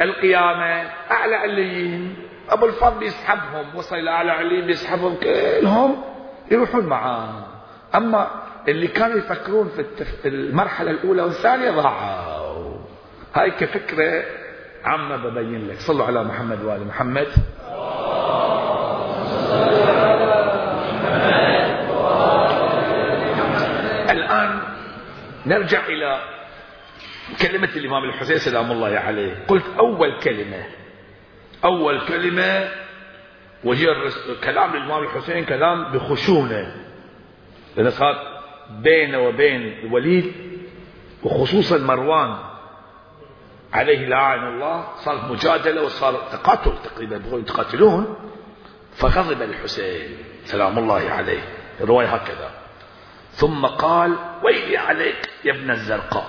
القيامة 0.00 0.90
أعلى 1.10 1.36
عليين 1.36 2.16
أبو 2.50 2.66
الفضل 2.66 3.02
يسحبهم 3.02 3.76
وصل 3.76 3.96
إلى 3.96 4.10
أعلى 4.10 4.32
عليين 4.32 4.70
يسحبهم 4.70 5.16
كلهم 5.16 6.02
يروحون 6.50 6.86
معاه 6.86 7.46
أما 7.94 8.30
اللي 8.68 8.86
كانوا 8.86 9.16
يفكرون 9.16 9.68
في 10.22 10.28
المرحلة 10.28 10.90
الأولى 10.90 11.22
والثانية 11.22 11.70
ضاعوا. 11.70 12.78
هاي 13.34 13.50
كفكرة 13.50 14.22
عامة 14.84 15.16
ببين 15.16 15.68
لك. 15.68 15.76
صلوا 15.76 16.06
على 16.06 16.24
محمد 16.24 16.64
وآل 16.64 16.86
محمد 16.86 17.28
الآن 24.10 24.60
نرجع 25.46 25.86
إلى 25.86 26.20
كلمة 27.42 27.68
الإمام 27.76 28.04
الحسين 28.04 28.38
سلام 28.38 28.72
الله 28.72 28.98
عليه. 28.98 29.44
قلت 29.48 29.64
أول 29.78 30.18
كلمة 30.18 30.64
أول 31.64 32.00
كلمة 32.00 32.68
وهي 33.64 33.86
كلام 34.44 34.76
الإمام 34.76 35.02
الحسين 35.02 35.44
كلام 35.44 35.92
بخشونة. 35.92 36.76
لأن 37.76 37.90
صار 37.90 38.40
بينه 38.70 39.18
وبين 39.18 39.78
الوليد 39.82 40.32
وخصوصا 41.22 41.78
مروان 41.78 42.36
عليه 43.72 44.06
لعن 44.06 44.48
الله 44.48 44.84
صارت 44.96 45.30
مجادلة 45.30 45.82
وصار 45.82 46.14
تقاتل 46.32 46.72
تقريبا 46.84 47.22
يتقاتلون 47.32 48.16
فغضب 48.96 49.42
الحسين 49.42 50.16
سلام 50.44 50.78
الله 50.78 51.10
عليه. 51.10 51.42
الرواية 51.80 52.06
هكذا. 52.06 52.59
ثم 53.40 53.66
قال 53.66 54.18
ويلي 54.42 54.76
عليك 54.76 55.30
يا 55.44 55.52
ابن 55.52 55.70
الزرقاء 55.70 56.28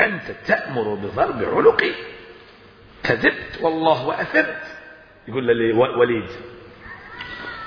أنت 0.00 0.30
تأمر 0.46 0.94
بضرب 0.94 1.42
عنقي. 1.42 1.94
كذبت 3.02 3.58
والله 3.60 4.06
وأثرت. 4.06 4.62
يقول 5.28 5.46
لوليد 5.46 6.30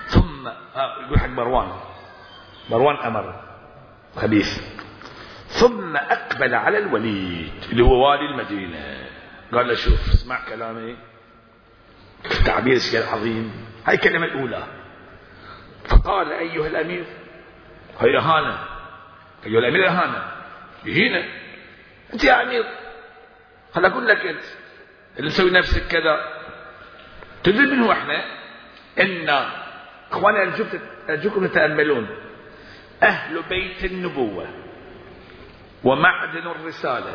ثم 0.07 0.47
آه 0.47 1.05
يقول 1.05 1.19
حق 1.19 1.27
مروان. 1.27 1.71
مروان 2.69 2.95
أمر. 2.95 3.41
خبيث. 4.15 4.61
ثم 5.47 5.95
أقبل 5.95 6.55
على 6.55 6.77
الوليد 6.77 7.53
اللي 7.71 7.83
هو 7.83 8.09
والي 8.09 8.25
المدينة. 8.25 9.07
قال 9.53 9.67
له 9.67 9.73
شوف 9.73 10.09
اسمع 10.09 10.45
كلامي. 10.49 10.95
تعبير 12.45 12.79
شيء 12.79 13.03
عظيم 13.13 13.51
هاي 13.85 13.95
الكلمة 13.95 14.25
الأولى. 14.25 14.63
فقال 15.85 16.31
أيها 16.31 16.67
الأمير 16.67 17.05
هي 18.01 18.17
إهانة. 18.17 18.59
أيها 19.45 19.59
الأمير 19.59 19.87
إهانة. 19.87 20.31
يهينة 20.85 21.23
أنت 22.13 22.23
يا 22.23 22.41
أمير. 22.41 22.63
خل 23.75 23.85
أقول 23.85 24.07
لك 24.07 24.25
أنت 24.25 24.43
اللي 25.19 25.29
تسوي 25.29 25.51
نفسك 25.51 25.87
كذا. 25.87 26.41
تدري 27.43 27.65
منه 27.65 27.91
إحنا؟ 27.91 28.25
إن 28.99 29.29
إخواني 30.11 30.53
أرجوكم 31.09 31.47
تتأملون. 31.47 32.07
أهل 33.03 33.43
بيت 33.49 33.85
النبوة 33.85 34.47
ومعدن 35.83 36.47
الرسالة 36.47 37.13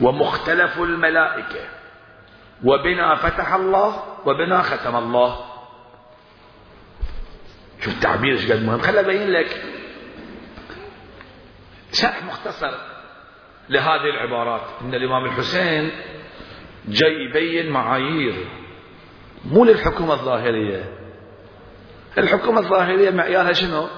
ومختلف 0.00 0.78
الملائكة. 0.78 1.64
وبنا 2.64 3.14
فتح 3.14 3.54
الله 3.54 4.18
وبنا 4.24 4.62
ختم 4.62 4.96
الله. 4.96 5.55
شوف 7.80 7.94
التعبير 7.94 8.32
إيش 8.32 8.52
قد 8.52 8.62
مهم؟ 8.62 8.78
خليني 8.78 9.00
ابين 9.00 9.30
لك. 9.30 9.62
شرح 11.92 12.24
مختصر 12.24 12.74
لهذه 13.68 14.10
العبارات. 14.14 14.62
إن 14.80 14.94
الإمام 14.94 15.24
الحسين 15.24 15.90
جاي 16.88 17.12
يبين 17.12 17.70
معايير. 17.70 18.48
مو 19.44 19.64
للحكومة 19.64 20.12
الظاهرية. 20.12 20.84
الحكومة 22.18 22.58
الظاهرية 22.58 23.10
معيارها 23.10 23.52
شنو؟ 23.52 23.88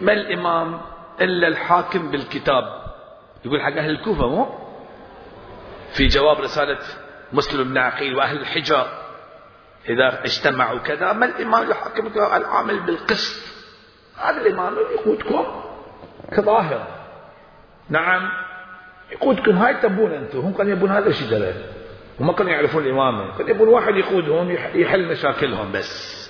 ما 0.00 0.12
الإمام 0.12 0.80
إلا 1.20 1.48
الحاكم 1.48 2.10
بالكتاب. 2.10 2.82
يقول 3.44 3.60
حق 3.60 3.76
أهل 3.76 3.90
الكوفة 3.90 4.28
مو؟ 4.28 4.46
في 5.92 6.06
جواب 6.06 6.40
رسالة 6.40 6.78
مسلم 7.32 7.68
بن 7.68 7.78
عقيل 7.78 8.16
وأهل 8.16 8.40
الحجر. 8.40 9.01
إذا 9.88 10.24
اجتمعوا 10.24 10.78
كذا 10.78 11.12
ما 11.12 11.26
الإمام 11.26 11.70
الحاكم 11.70 12.06
العامل 12.36 12.80
بالقسط؟ 12.80 13.52
هذا 14.16 14.40
الإمام 14.40 14.74
يقودكم 14.74 15.46
كظاهرة 16.32 16.88
نعم. 17.88 18.30
يقودكم 19.12 19.56
هاي 19.56 19.74
تبون 19.74 20.12
أنتم 20.12 20.38
هم 20.38 20.52
كانوا 20.52 20.72
يبون 20.72 20.90
هذا 20.90 21.08
الشجرة 21.08 21.54
هم 22.20 22.32
كانوا 22.32 22.52
يعرفون 22.52 22.84
الإمامة 22.84 23.36
كانوا 23.36 23.50
يبون 23.50 23.68
واحد 23.68 23.96
يقودهم 23.96 24.50
يحل 24.74 25.08
مشاكلهم 25.08 25.72
بس. 25.72 26.22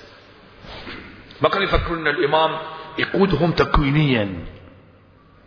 ما 1.42 1.48
كانوا 1.48 1.64
يفكرون 1.64 1.98
أن 1.98 2.14
الإمام 2.14 2.58
يقودهم 2.98 3.52
تكوينيا. 3.52 4.46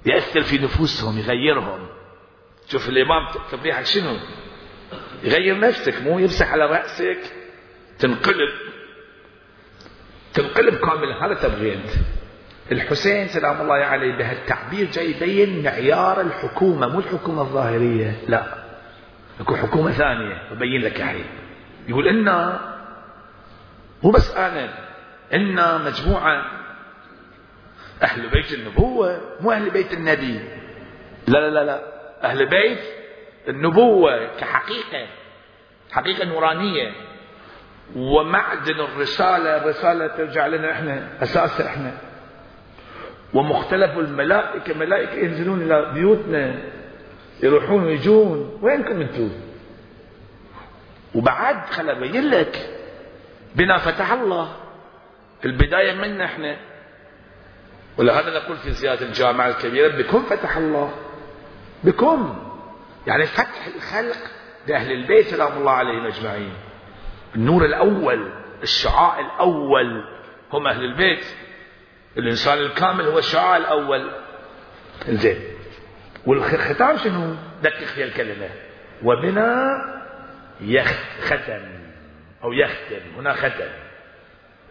يأثر 0.05 0.41
في 0.41 0.57
نفوسهم 0.57 1.17
يغيرهم. 1.19 1.87
شوف 2.67 2.89
الإمام 2.89 3.27
تبريحك 3.51 3.85
شنو؟ 3.85 4.17
يغير 5.23 5.59
نفسك 5.59 6.01
مو 6.01 6.19
يمسح 6.19 6.51
على 6.51 6.65
رأسك. 6.65 7.44
تنقلب. 7.99 8.49
تنقلب 10.33 10.75
كاملا 10.75 11.25
هذا 11.25 11.33
تبغي 11.33 11.73
أنت 11.75 11.89
الحسين 12.71 13.27
سلام 13.27 13.61
الله 13.61 13.75
عليه 13.75 14.15
بهالتعبير 14.17 14.91
جاي 14.91 15.11
يبين 15.11 15.63
معيار 15.63 16.21
الحكومة 16.21 16.87
مو 16.87 16.99
الحكومة 16.99 17.41
الظاهرية 17.41 18.19
لا. 18.27 18.43
اكو 19.39 19.55
حكومة 19.55 19.91
ثانية 19.91 20.41
يبين 20.51 20.81
لك 20.81 21.01
الحين 21.01 21.25
يقول 21.87 22.07
إنا 22.07 22.59
مو 24.03 24.11
بس 24.11 24.35
أنا 24.35 24.73
إنا 25.33 25.77
مجموعة 25.77 26.45
أهل 28.03 28.29
بيت 28.29 28.53
النبوة 28.53 29.21
مو 29.41 29.51
أهل 29.51 29.69
بيت 29.69 29.93
النبي. 29.93 30.39
لا 31.27 31.37
لا 31.37 31.49
لا 31.49 31.63
لا. 31.65 31.81
أهل 32.23 32.45
بيت 32.45 32.79
النبوة 33.47 34.37
كحقيقة 34.37 35.07
حقيقة 35.91 36.25
نورانية. 36.25 36.91
ومعدن 37.95 38.79
الرسالة 38.79 39.57
الرسالة 39.57 40.07
ترجع 40.07 40.47
لنا 40.47 40.71
إحنا 40.71 41.09
أساسها 41.23 41.67
إحنا. 41.67 41.97
ومختلف 43.33 43.97
الملائكة 43.97 44.73
ملائكة 44.73 45.13
ينزلون 45.13 45.61
إلى 45.61 45.91
بيوتنا 45.93 46.55
يروحون 47.43 47.83
ويجون. 47.83 48.59
وينكم 48.61 49.01
أنتم 49.01 49.29
وبعد 51.15 51.65
خل 51.65 51.89
أبين 51.89 52.29
لك 52.29 52.69
بنا 53.55 53.77
فتح 53.77 54.11
الله. 54.11 54.55
البداية 55.45 55.93
منا 55.93 56.25
إحنا. 56.25 56.57
ولهذا 57.97 58.39
نقول 58.39 58.57
في 58.57 58.71
زيادة 58.71 59.05
الجامعة 59.05 59.47
الكبيرة 59.47 59.97
بكم 59.97 60.23
فتح 60.23 60.57
الله؟ 60.57 60.93
بكم؟ 61.83 62.35
يعني 63.07 63.25
فتح 63.25 63.67
الخلق 63.75 64.17
لأهل 64.67 64.91
البيت 64.91 65.27
سلام 65.27 65.57
الله 65.57 65.71
عليهم 65.71 66.05
أجمعين. 66.05 66.53
النور 67.35 67.65
الأول 67.65 68.31
الشعاع 68.63 69.19
الأول. 69.19 70.03
هم 70.53 70.67
أهل 70.67 70.83
البيت. 70.83 71.25
الإنسان 72.17 72.57
الكامل 72.57 73.05
هو 73.05 73.17
الشعاع 73.19 73.57
الأول. 73.57 74.11
زين. 75.09 75.39
والختام 76.25 76.97
شنو؟ 76.97 77.35
دقق 77.63 77.83
في 77.83 78.03
الكلمة. 78.03 78.49
وبنا 79.03 79.67
ختم 81.21 81.61
أو 82.43 82.53
يختم. 82.53 83.15
هنا 83.17 83.33
ختم. 83.33 83.69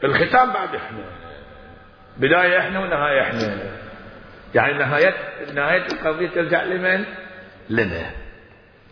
الختام 0.05 0.53
بعد 0.53 0.74
إحنا. 0.74 1.05
بداية 2.16 2.59
إحنا 2.59 2.81
ونهاية 2.81 3.22
إحنا. 3.22 3.59
يعني 4.55 4.79
نهاية 4.79 5.14
نهاية 5.55 5.87
القضية 5.92 6.29
ترجع 6.29 6.62
لمن؟ 6.62 7.05
لنا. 7.70 8.11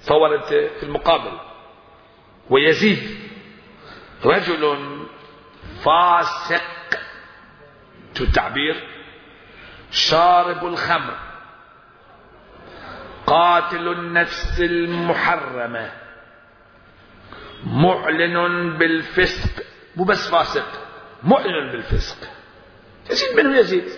صورت 0.00 0.44
في 0.54 0.82
المقابل. 0.82 1.38
ويزيد. 2.50 3.21
رجل 4.24 4.78
فاسق 5.84 6.62
التعبير 8.20 8.88
شارب 9.90 10.66
الخمر 10.66 11.16
قاتل 13.26 13.88
النفس 13.88 14.60
المحرمة 14.60 15.92
معلن 17.64 18.78
بالفسق 18.78 19.64
مو 19.96 20.04
بس 20.04 20.30
فاسق 20.30 20.86
معلن 21.22 21.72
بالفسق. 21.72 22.28
يزيد 23.10 23.36
منه 23.36 23.58
يزيد. 23.58 23.88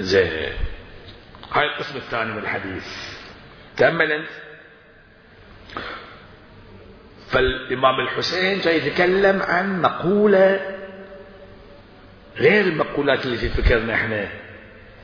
زين. 0.00 0.54
هاي 1.52 1.66
القسم 1.66 1.96
الثاني 1.96 2.32
من 2.32 2.38
الحديث. 2.38 2.86
تأمل 3.76 4.12
أنت. 4.12 4.30
فالإمام 7.32 8.00
الحسين 8.00 8.58
جاي 8.58 8.76
يتكلم 8.76 9.42
عن 9.42 9.82
مقولة 9.82 10.60
غير 12.36 12.64
المقولات 12.64 13.26
اللي 13.26 13.36
في 13.36 13.48
فكرنا 13.48 13.94
إحنا. 13.94 14.28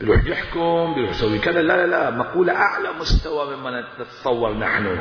بيروح 0.01 0.25
يحكم 0.27 0.95
بيروح 0.95 1.11
يسوي 1.11 1.39
كذا. 1.39 1.63
لا 1.63 1.77
لا 1.77 1.87
لا 1.87 2.11
مقولة 2.11 2.57
أعلى 2.57 2.89
مستوى 3.01 3.57
مما 3.57 3.85
نتصور 4.01 4.55
نحن. 4.55 4.99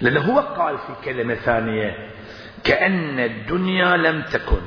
لأنه 0.00 0.20
هو 0.20 0.40
قال 0.40 0.78
في 0.78 0.92
كلمة 1.04 1.34
ثانية 1.34 2.10
كأن 2.64 3.20
الدنيا 3.20 3.96
لم 3.96 4.22
تكن 4.22 4.62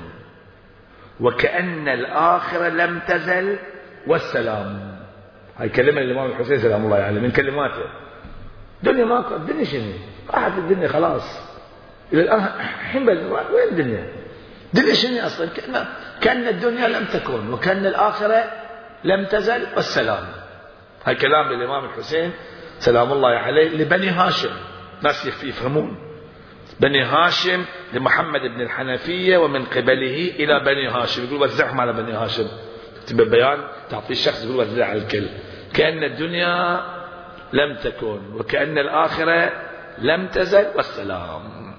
وكأن 1.20 1.88
الآخرة 1.88 2.70
لم 2.70 3.00
تزل 3.08 3.58
والسلام. 4.08 4.98
هاي 5.58 5.70
كلمة 5.70 6.02
الإمام 6.02 6.32
الحسين 6.32 6.58
سلام 6.58 6.86
الله 6.86 6.98
عليه 6.98 7.22
من 7.22 7.32
كلماته. 7.32 7.84
الدنيا 8.84 9.06
ما 9.06 9.36
الدنيا 9.36 9.64
شنو؟ 9.64 9.94
راحت 10.34 10.58
الدنيا 10.58 10.88
خلاص. 10.88 11.40
إلى 12.14 12.22
الآن 12.22 12.40
الحين 12.40 13.10
وين 13.10 13.68
الدنيا؟ 13.72 14.06
الدنيا 14.74 14.94
شنو 14.94 15.26
أصلا 15.26 15.48
كأن, 15.48 15.86
كأن 16.22 16.48
الدنيا 16.48 16.88
لم 16.88 17.06
تكن 17.06 17.54
وكأن 17.54 17.86
الآخرة 17.86 18.44
لم 19.04 19.26
تزل 19.26 19.68
والسلام. 19.76 20.24
هاي 21.06 21.16
كلام 21.16 21.54
للإمام 21.54 21.86
الحسين 21.86 22.32
سلام 22.80 23.12
الله 23.12 23.30
عليه 23.30 23.70
لبني 23.70 24.10
هاشم. 24.10 24.52
ناس 25.02 25.26
يفهمون. 25.26 25.98
بني 26.80 27.04
هاشم 27.04 27.66
لمحمد 27.94 28.42
بن 28.42 28.62
الحنفية 28.62 29.38
ومن 29.38 29.66
قبله 29.66 30.32
إلى 30.40 30.60
بني 30.60 30.88
هاشم. 30.88 31.24
يقول 31.26 31.42
وزعهم 31.42 31.82
على 31.82 31.94
بني 31.94 32.12
هاشم. 32.12 32.48
تكتب 33.02 33.30
بيان 33.30 33.60
تعطيه 33.90 34.14
الشخص 34.14 34.46
يقول 34.46 34.56
وزع 34.56 34.86
على 34.86 35.00
الكل. 35.00 35.28
كأن 35.74 36.04
الدنيا 36.04 36.82
لم 37.54 37.76
تكن 37.76 38.34
وكأن 38.34 38.78
الآخرة 38.78 39.71
لم 39.98 40.28
تزل 40.28 40.68
والسلام. 40.76 41.74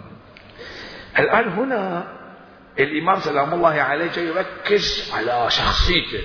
الآن 1.18 1.48
هنا 1.48 2.12
الإمام 2.78 3.20
سلام 3.20 3.54
الله 3.54 3.80
عليه 3.82 4.10
يركز 4.18 5.12
على 5.14 5.50
شخصيته. 5.50 6.24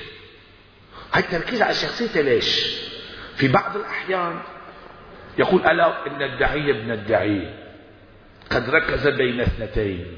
هاي 1.13 1.21
التركيز 1.23 1.61
على 1.61 1.73
شخصيته 1.73 2.21
ليش؟ 2.21 2.77
في 3.35 3.47
بعض 3.47 3.75
الأحيان 3.75 4.39
يقول 5.37 5.65
ألا 5.65 6.07
إن 6.07 6.21
الدعي 6.21 6.71
ابن 6.71 6.91
الدعي 6.91 7.53
قد 8.51 8.69
ركز 8.69 9.07
بين 9.07 9.41
اثنتين 9.41 10.17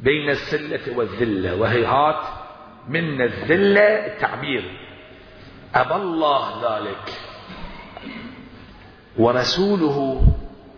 بين 0.00 0.30
السلة 0.30 0.96
والذلة 0.96 1.54
وهيهات 1.54 2.22
من 2.88 3.22
الذلة 3.22 4.06
التعبير. 4.06 4.78
أبى 5.74 5.94
الله 5.94 6.78
ذلك 6.78 7.12
ورسوله 9.16 10.26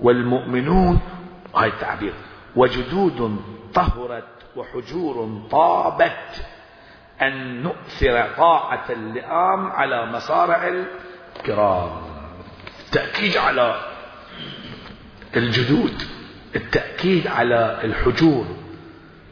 والمؤمنون 0.00 1.00
هاي 1.56 1.68
التعبير 1.68 2.14
وجدود 2.56 3.40
طهرت 3.74 4.24
وحجور 4.56 5.42
طابت 5.50 6.46
أن 7.22 7.62
نؤثر 7.62 8.28
طاعة 8.36 8.84
اللئام 8.90 9.70
على 9.70 10.06
مصارع 10.06 10.84
الكرام. 11.36 11.90
التأكيد 12.86 13.36
على 13.36 13.80
الجدود 15.36 16.02
التأكيد 16.56 17.26
على 17.26 17.80
الحجور 17.84 18.46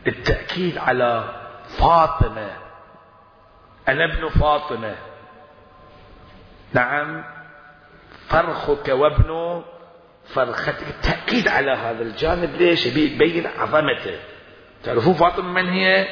التأكيد 0.06 0.78
على 0.78 1.24
فاطمة. 1.78 2.50
أنا 3.88 4.04
ابن 4.04 4.28
فاطمة. 4.28 4.94
نعم 6.72 7.24
فرخك 8.28 8.88
وابن 8.88 9.62
فرختك 10.26 10.88
التأكيد 10.88 11.48
على 11.48 11.70
هذا 11.70 12.02
الجانب. 12.02 12.54
ليش؟ 12.54 12.86
يبين 12.86 13.46
عظمته. 13.46 14.18
تعرفون 14.84 15.14
فاطمة 15.14 15.52
من 15.52 15.68
هي؟ 15.68 16.06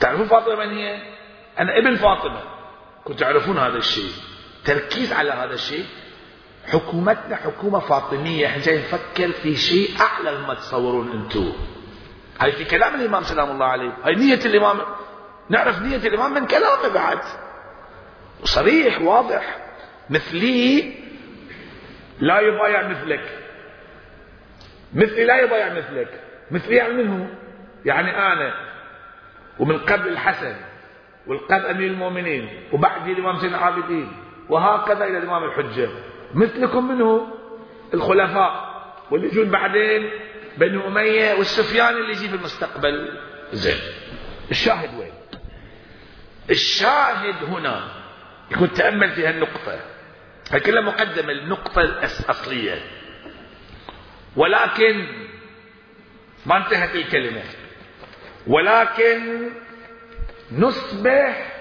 تعرفون 0.00 0.26
فاطمة 0.26 0.54
من 0.54 0.76
هي؟ 0.76 1.02
أنا 1.58 1.78
ابن 1.78 1.96
فاطمة. 1.96 2.42
كنت 3.04 3.20
تعرفون 3.20 3.58
هذا 3.58 3.76
الشيء. 3.76 4.12
تركيز 4.64 5.12
على 5.12 5.30
هذا 5.30 5.54
الشيء. 5.54 5.84
حكومتنا 6.66 7.36
حكومة 7.36 7.78
فاطمية. 7.78 8.46
إحنا 8.46 8.62
جاي 8.62 8.78
نفكر 8.78 9.32
في 9.32 9.56
شيء 9.56 9.90
أعلى 10.00 10.38
مما 10.38 10.54
تصورون 10.54 11.12
أنتم. 11.12 11.52
هاي 12.40 12.52
في 12.52 12.64
كلام 12.64 12.94
الإمام 12.94 13.22
سلام 13.22 13.50
الله 13.50 13.66
عليه. 13.66 13.96
هاي 14.04 14.14
نية 14.14 14.34
الإمام. 14.44 14.80
نعرف 15.48 15.82
نية 15.82 15.96
الإمام 15.96 16.34
من 16.34 16.46
كلامه 16.46 16.88
بعد. 16.88 17.18
صريح 18.44 19.00
واضح. 19.00 19.58
مثلي 20.10 20.94
لا 22.20 22.40
يبايع 22.40 22.88
مثلك. 22.88 23.38
مثلي 24.94 25.24
لا 25.24 25.40
يبايع 25.40 25.72
مثلك. 25.74 26.20
مثلي 26.50 26.76
يعني 26.76 26.92
منه 26.92 27.28
يعني 27.84 28.32
أنا 28.32 28.54
ومن 29.58 29.78
قبل 29.78 30.08
الحسن 30.08 30.56
والقبل 31.26 31.66
أمير 31.66 31.90
المؤمنين 31.90 32.48
وبعد 32.72 33.08
الإمام 33.08 33.38
سيدنا 33.38 33.58
العابدين 33.58 34.12
وهكذا 34.48 35.04
إلى 35.04 35.18
الإمام 35.18 35.44
الحجة. 35.44 35.88
مثلكم 36.34 36.88
منه 36.88 37.26
الخلفاء 37.94 38.76
واللي 39.10 39.26
يجون 39.26 39.50
بعدين 39.50 40.10
بنو 40.56 40.86
أمية 40.86 41.34
والسفيان 41.34 41.96
اللي 41.96 42.10
يجي 42.12 42.28
في 42.28 42.36
المستقبل. 42.36 43.18
زين. 43.52 43.78
الشاهد 44.50 44.98
وين؟ 44.98 45.12
الشاهد 46.50 47.44
هنا. 47.44 47.80
يكون 48.50 48.72
تأمل 48.72 49.10
في 49.10 49.26
هالنقطة. 49.26 49.80
هي 50.52 50.60
كلها 50.60 50.82
مقدمة 50.82 51.32
النقطة 51.32 51.80
الأصلية 51.82 52.80
ولكن 54.36 55.06
ما 56.46 56.56
انتهت 56.56 56.94
الكلمة. 56.94 57.42
ولكن 58.46 59.50
نصبح 60.52 61.56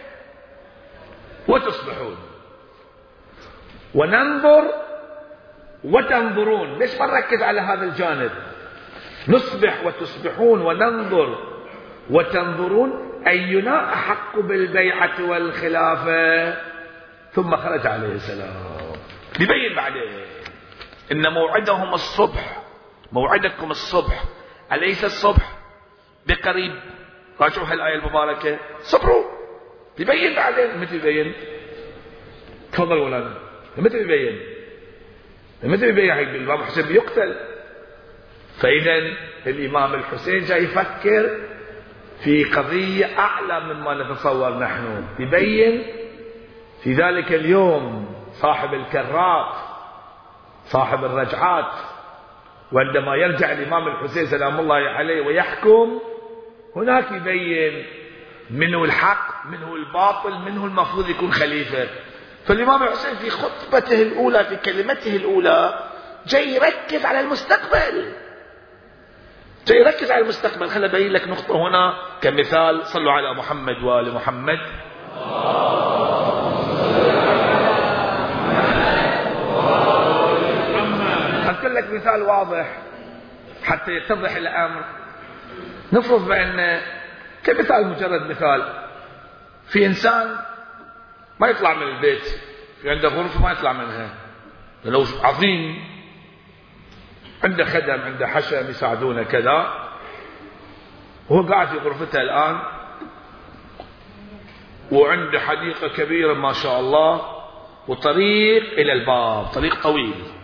وتصبحون. 1.48 2.18
وننظر 3.96 4.72
وتنظرون. 5.84 6.80
ليش 6.80 6.96
ما 6.96 7.06
نركز 7.06 7.42
على 7.42 7.62
هذا 7.62 7.84
الجانب؟ 7.84 8.32
نصبح 9.28 9.86
وتصبحون 9.86 10.62
وننظر 10.62 11.56
وتنظرون 12.10 13.22
أينا 13.28 13.94
أحق 13.94 14.40
بالبيعة 14.40 15.24
والخلافة. 15.30 16.54
ثم 17.34 17.56
خرج 17.56 17.88
عليه 17.88 18.08
السلام. 18.08 18.75
ببين 19.40 19.76
بعدين 19.76 20.26
إن 21.12 21.34
موعدهم 21.34 21.94
الصبح 21.94 22.62
موعدكم 23.12 23.72
الصبح 23.72 24.24
أليس 24.74 25.06
الصبح؟ 25.06 25.58
بقريب. 26.28 26.74
راجعوا 27.42 27.68
هالآية 27.68 27.96
المباركة. 27.96 28.60
صبروا. 28.82 29.24
ببين 29.98 30.36
بعدين 30.36 30.78
متى 30.78 30.96
يبين 30.96 31.34
تفضل 32.72 32.98
ولا 32.98 33.34
متى 33.78 33.98
يبين 33.98 34.40
متى 35.64 35.88
يبين 35.90 36.12
الإمام 36.12 36.64
حسين 36.64 36.86
بيقتل؟ 36.86 37.36
فإذا 38.60 38.98
الإمام 39.48 39.94
الحسين 39.94 40.44
جاي 40.44 40.64
يفكر 40.64 41.40
في 42.24 42.44
قضية 42.44 43.20
أعلى 43.20 43.60
مما 43.60 44.04
نتصور 44.04 44.60
نحن. 44.60 45.04
يبين 45.20 45.84
في 46.84 46.94
ذلك 46.94 47.34
اليوم. 47.34 48.15
صاحب 48.42 48.74
الكرات 48.74 49.56
صاحب 50.66 51.06
الرجعات 51.06 51.72
وعندما 52.72 53.16
يرجع 53.16 53.52
الإمام 53.52 53.88
الحسين 53.88 54.26
سلام 54.26 54.60
الله 54.60 54.76
عليه 54.76 55.22
ويحكم 55.22 56.00
هناك 56.76 57.12
يبين 57.12 57.86
منه 58.50 58.84
الحق 58.84 59.46
منه 59.46 59.76
الباطل 59.76 60.34
منه 60.40 60.66
المفروض 60.66 61.10
يكون 61.10 61.34
خليفة. 61.34 61.88
فالإمام 62.46 62.84
الحسين 62.84 63.16
في 63.16 63.30
خطبته 63.30 64.02
الأولى 64.02 64.44
في 64.44 64.56
كلمته 64.56 65.16
الأولى 65.16 65.90
جاي 66.28 66.56
يركز 66.56 67.06
على 67.06 67.20
المستقبل. 67.20 68.14
جاي 69.68 69.78
يركز 69.78 70.12
على 70.12 70.24
المستقبل. 70.24 70.70
خليني 70.70 70.86
أبين 70.86 71.12
لك 71.12 71.28
نقطة 71.28 71.68
هنا 71.68 71.94
كمثال 72.22 72.86
صلوا 72.88 73.12
على 73.12 73.34
محمد 73.34 73.84
وآل 73.84 74.14
محمد. 74.14 74.60
لك 81.76 81.94
مثال 81.94 82.22
واضح 82.22 82.78
حتى 83.64 83.92
يتضح 83.92 84.36
الأمر. 84.36 84.84
نفرض 85.94 86.28
بأن 86.28 86.82
كمثال 87.44 87.88
مجرد 87.88 88.30
مثال. 88.30 88.64
في 89.68 89.86
إنسان 89.86 90.36
ما 91.40 91.48
يطلع 91.48 91.74
من 91.74 91.88
البيت 91.88 92.24
في 92.82 92.90
عنده 92.90 93.10
غرفة 93.10 93.42
ما 93.42 93.52
يطلع 93.52 93.74
منها. 93.74 94.10
لو 94.86 95.06
عظيم 95.24 95.84
عنده 97.44 97.66
خدم 97.66 98.02
عنده 98.02 98.28
حشم 98.28 98.70
يساعدونه 98.70 99.24
كذا. 99.24 99.90
وهو 101.30 101.48
قاعد 101.48 101.68
في 101.68 101.78
غرفته 101.78 102.22
الآن 102.22 102.60
وعنده 104.92 105.40
حديقة 105.40 105.88
كبيرة 105.88 106.34
ما 106.34 106.54
شاء 106.54 106.80
الله 106.80 107.22
وطريق 107.88 108.64
إلى 108.64 108.94
الباب 108.94 109.46
طريق 109.46 109.84
طويل. 109.84 110.35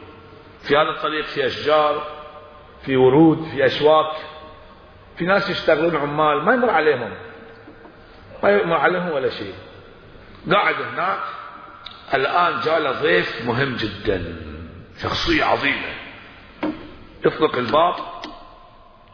في 0.63 0.77
هذا 0.77 0.89
الطريق 0.97 1.25
في 1.25 1.45
أشجار 1.45 2.21
في 2.85 2.95
ورود 2.95 3.43
في 3.43 3.65
أشواك 3.65 4.15
في 5.17 5.25
ناس 5.25 5.49
يشتغلون 5.49 5.95
عمال 5.95 6.45
ما 6.45 6.53
يمر 6.53 6.69
عليهم. 6.69 7.13
ما 8.43 8.49
يمر 8.49 8.77
عليهم 8.77 9.11
ولا 9.11 9.29
شيء. 9.29 9.53
قاعد 10.51 10.75
هناك 10.75 11.19
الآن 12.13 12.59
جاء 12.59 12.91
ضيف 12.91 13.45
مهم 13.45 13.75
جدا 13.75 14.35
شخصية 15.01 15.43
عظيمة. 15.43 15.93
يطلق 17.25 17.55
الباب 17.55 17.95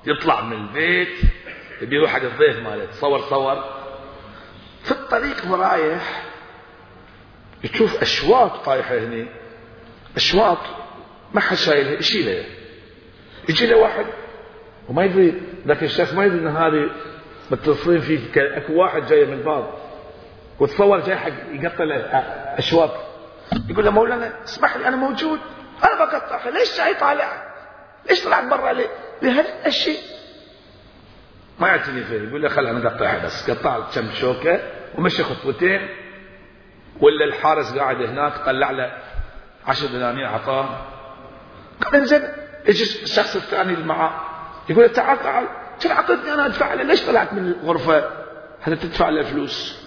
يطلع 0.05 0.41
من 0.41 0.53
البيت 0.53 1.21
يروح 1.81 2.11
حق 2.11 2.21
الضيف 2.21 2.59
ماله. 2.59 2.85
تصور 2.85 3.19
تصور. 3.19 3.63
في 4.83 4.91
الطريق 4.91 5.51
ورايح 5.51 6.23
تشوف 7.73 8.01
أشواط 8.01 8.65
طايحة 8.65 8.97
هني. 8.97 9.27
أشواط 10.15 10.57
ما 11.33 11.41
حد 11.41 11.55
شايلها 11.57 11.93
يشيلها 11.93 12.45
يجي 13.49 13.65
له 13.67 13.77
واحد. 13.77 14.05
وما 14.89 15.03
يدري 15.05 15.41
ذاك 15.67 15.83
الشخص 15.83 16.13
ما 16.13 16.25
يدري 16.25 16.39
إن 16.39 16.47
هذه 16.47 16.89
متصلين 17.51 18.01
فيه 18.01 18.19
أكو 18.57 18.73
واحد 18.73 19.05
جاي 19.05 19.25
من 19.25 19.33
الباب 19.33 19.73
وتصور 20.59 20.99
جاي 20.99 21.15
حق 21.17 21.31
يقطع 21.51 21.83
له 21.83 21.95
اشواط 22.57 22.91
يقول 23.69 23.85
له 23.85 23.91
مولانا 23.91 24.33
اسمح 24.43 24.77
لي 24.77 24.87
أنا 24.87 24.95
موجود. 24.95 25.39
أنا 25.83 26.05
بقطعها 26.05 26.51
ليش 26.51 26.77
جاي 26.77 26.93
طالع؟ 26.93 27.53
ليش 28.09 28.23
طلعت 28.23 28.43
برا 28.43 28.73
ليه؟ 28.73 28.87
لهذا 29.21 29.67
الشيء 29.67 29.99
ما 31.59 31.67
يعتني 31.67 32.03
فيه 32.03 32.27
يقول 32.27 32.41
له 32.41 32.49
خل 32.49 32.65
أنا 32.67 32.87
اقطعها 32.87 33.25
بس. 33.25 33.49
قطعت 33.49 33.95
كم 33.95 34.11
شوكة 34.11 34.59
ومشي 34.97 35.23
خطوتين. 35.23 35.89
ولا 37.01 37.25
الحارس 37.25 37.73
قاعد 37.77 38.01
هناك 38.01 38.45
طلع 38.45 38.71
له 38.71 38.97
عشر 39.67 39.87
دنانير 39.87 40.25
اعطاه 40.25 40.96
قال 41.81 41.95
انزين 41.95 42.21
إيش 42.67 43.03
الشخص 43.03 43.35
الثاني 43.35 43.73
اللي 43.73 43.85
معاه 43.85 44.11
يقول 44.69 44.89
تعال 44.89 45.23
تعال. 45.23 45.47
اعطيتني 45.91 46.33
أنا 46.33 46.45
أدفع 46.45 46.73
له. 46.73 46.83
ليش 46.83 47.05
طلعت 47.05 47.33
من 47.33 47.53
الغرفة؟ 47.63 48.09
هذا 48.61 48.75
تدفع 48.75 49.09
له 49.09 49.23
فلوس؟ 49.23 49.81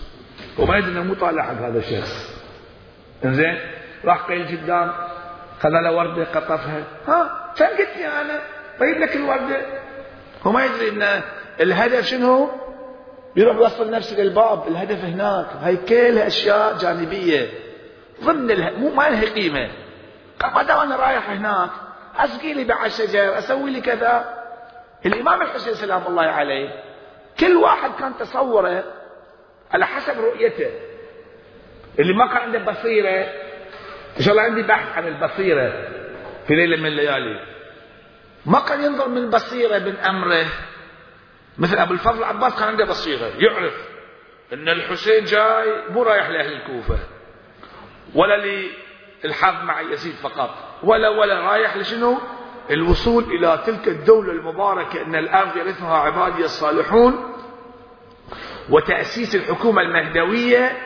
وما 0.58 0.76
يدري 0.76 0.90
إنه 0.90 1.02
مو 1.02 1.14
طالع 1.14 1.42
حق 1.42 1.52
هذا 1.52 1.78
الشخص. 1.78 2.40
إنزين 3.24 3.58
راح 4.04 4.22
قيل 4.22 4.46
قدام 4.46 4.92
خذ 5.60 5.68
له 5.68 5.92
وردة 5.96 6.24
قطفها. 6.24 6.84
ها 7.08 7.52
لي 7.60 8.06
أنا 8.06 8.40
طيب 8.80 8.98
لك 8.98 9.16
الوردة. 9.16 9.60
هو 10.46 10.52
ما 10.52 10.64
يدري 10.64 10.88
ان 10.88 11.22
الهدف 11.60 12.06
شنو؟ 12.06 12.50
يروح 13.36 13.56
يوصل 13.56 13.90
نفسه 13.90 14.16
للباب 14.16 14.68
الهدف 14.68 15.04
هناك. 15.04 15.46
هاي 15.62 15.76
كلها 15.76 16.26
أشياء 16.26 16.78
جانبية. 16.78 17.48
ضمن 18.24 18.50
اله... 18.50 18.70
مو 18.70 18.94
ما 18.94 19.02
لها 19.02 19.24
قيمة. 19.24 19.70
ما 20.42 20.62
دام 20.62 20.78
أنا 20.78 20.96
رايح 20.96 21.30
هناك. 21.30 21.70
اسقي 22.16 22.54
لي 22.54 22.64
بعد 22.64 22.90
شجر 22.90 23.38
أسوي 23.38 23.70
لي 23.70 23.80
كذا. 23.80 24.44
الإمام 25.06 25.42
الحسين 25.42 25.74
سلام 25.74 26.06
الله 26.06 26.22
عليه 26.22 26.82
كل 27.40 27.56
واحد 27.56 27.90
كان 27.98 28.16
تصوره 28.18 28.84
على 29.70 29.86
حسب 29.86 30.20
رؤيته. 30.20 30.70
اللي 31.98 32.14
ما 32.14 32.26
كان 32.26 32.36
عنده 32.36 32.58
بصيرة 32.58 33.26
إن 34.16 34.22
شاء 34.22 34.30
الله 34.30 34.42
عندي 34.42 34.62
بحث 34.62 34.96
عن 34.96 35.06
البصيرة 35.08 35.88
في 36.46 36.54
ليلة 36.54 36.76
من 36.76 36.86
الليالي. 36.86 37.40
ما 38.46 38.60
كان 38.60 38.84
ينظر 38.84 39.08
من 39.08 39.30
بصيرة 39.30 39.78
من 39.78 39.96
أمره. 39.96 40.46
مثل 41.58 41.78
أبو 41.78 41.92
الفضل 41.92 42.18
العباس 42.18 42.54
كان 42.54 42.68
عنده 42.68 42.84
بصيرة 42.84 43.26
يعرف 43.38 43.88
إن 44.52 44.68
الحسين 44.68 45.24
جاي 45.24 45.82
مو 45.90 46.02
رايح 46.02 46.28
لأهل 46.28 46.52
الكوفة 46.52 46.98
ولا 48.14 48.36
للحظ 49.24 49.64
مع 49.64 49.80
يزيد 49.80 50.14
فقط. 50.14 50.50
ولا 50.82 51.08
ولا 51.08 51.40
رايح 51.40 51.76
لشنو؟ 51.76 52.18
الوصول 52.70 53.24
إلى 53.24 53.62
تلك 53.66 53.88
الدولة 53.88 54.32
المباركة 54.32 55.02
إن 55.02 55.14
الأرض 55.14 55.56
يرثها 55.56 55.96
عبادي 55.98 56.44
الصالحون 56.44 57.34
وتأسيس 58.70 59.34
الحكومة 59.34 59.82
المهدوية 59.82 60.78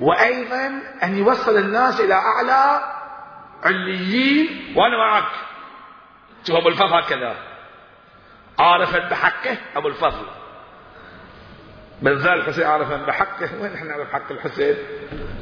وأيضا 0.00 0.82
أن 1.02 1.16
يوصل 1.18 1.56
الناس 1.56 2.00
إلى 2.00 2.14
أعلى 2.14 2.80
عليين. 3.62 4.74
وأنا 4.76 4.96
معك. 4.98 5.32
شوف 6.44 6.56
أبو 6.56 6.68
الفضل 6.68 6.94
هكذا. 6.94 7.36
عارفا 8.58 8.98
بحقه 8.98 9.56
أبو 9.76 9.88
الفضل. 9.88 10.26
من 12.02 12.12
ذا 12.18 12.32
الحسين 12.32 12.66
عرفا 12.66 12.96
بحقه؟ 12.96 13.48
وين 13.60 13.74
إحنا 13.74 13.88
نعرف 13.88 14.12
حق 14.12 14.32
الحسين؟ 14.32 14.76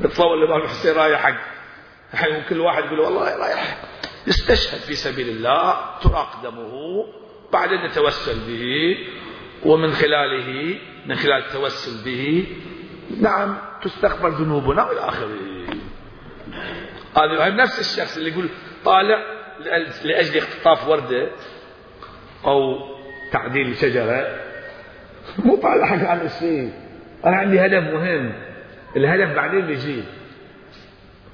نتصور 0.01 0.35
الامام 0.35 0.61
الحسين 0.61 0.97
رايح 0.97 1.21
حق. 1.21 1.62
الحين 2.15 2.43
كل 2.49 2.61
واحد 2.61 2.85
يقول 2.85 3.01
والله 3.01 3.37
رايح 3.37 3.77
يستشهد 4.27 4.81
في 4.81 4.95
سبيل 4.95 5.29
الله 5.29 5.77
تراق 6.03 6.43
دمه 6.43 7.05
بعدين 7.53 7.85
نتوسل 7.85 8.39
به 8.49 8.97
ومن 9.65 9.93
خلاله 9.93 10.79
من 11.07 11.15
خلال 11.15 11.43
التوسل 11.45 12.05
به 12.05 12.47
نعم 13.21 13.59
تستغفر 13.83 14.29
ذنوبنا 14.29 14.85
وإلى 14.85 15.01
آخره. 15.01 15.37
هذا 17.17 17.49
نفس 17.49 17.81
الشخص 17.81 18.17
اللي 18.17 18.31
يقول 18.31 18.49
طالع 18.85 19.23
لاجل 20.05 20.39
اختطاف 20.39 20.89
ورده 20.89 21.31
أو 22.45 22.79
تعديل 23.33 23.77
شجرة. 23.77 24.41
مو 25.39 25.57
طالع 25.57 25.87
حق 25.87 26.09
على 26.09 26.23
الشيء. 26.27 26.73
أنا 27.25 27.37
عندي 27.37 27.67
هدف 27.67 27.95
مهم. 27.95 28.33
الهدف 28.97 29.37
بعدين 29.37 29.67
بيجي 29.67 30.05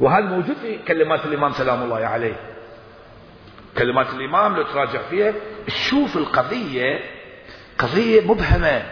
وهذا 0.01 0.27
موجود 0.27 0.57
في 0.57 0.79
كلمات 0.79 1.27
الإمام 1.27 1.53
سلام 1.53 1.83
الله 1.83 2.07
عليه. 2.07 2.37
كلمات 3.79 4.15
الإمام 4.15 4.57
لو 4.57 4.63
تراجع 4.63 5.03
فيها 5.03 5.35
تشوف 5.67 6.17
القضية 6.17 7.01
قضية 7.79 8.21
مبهمة. 8.21 8.83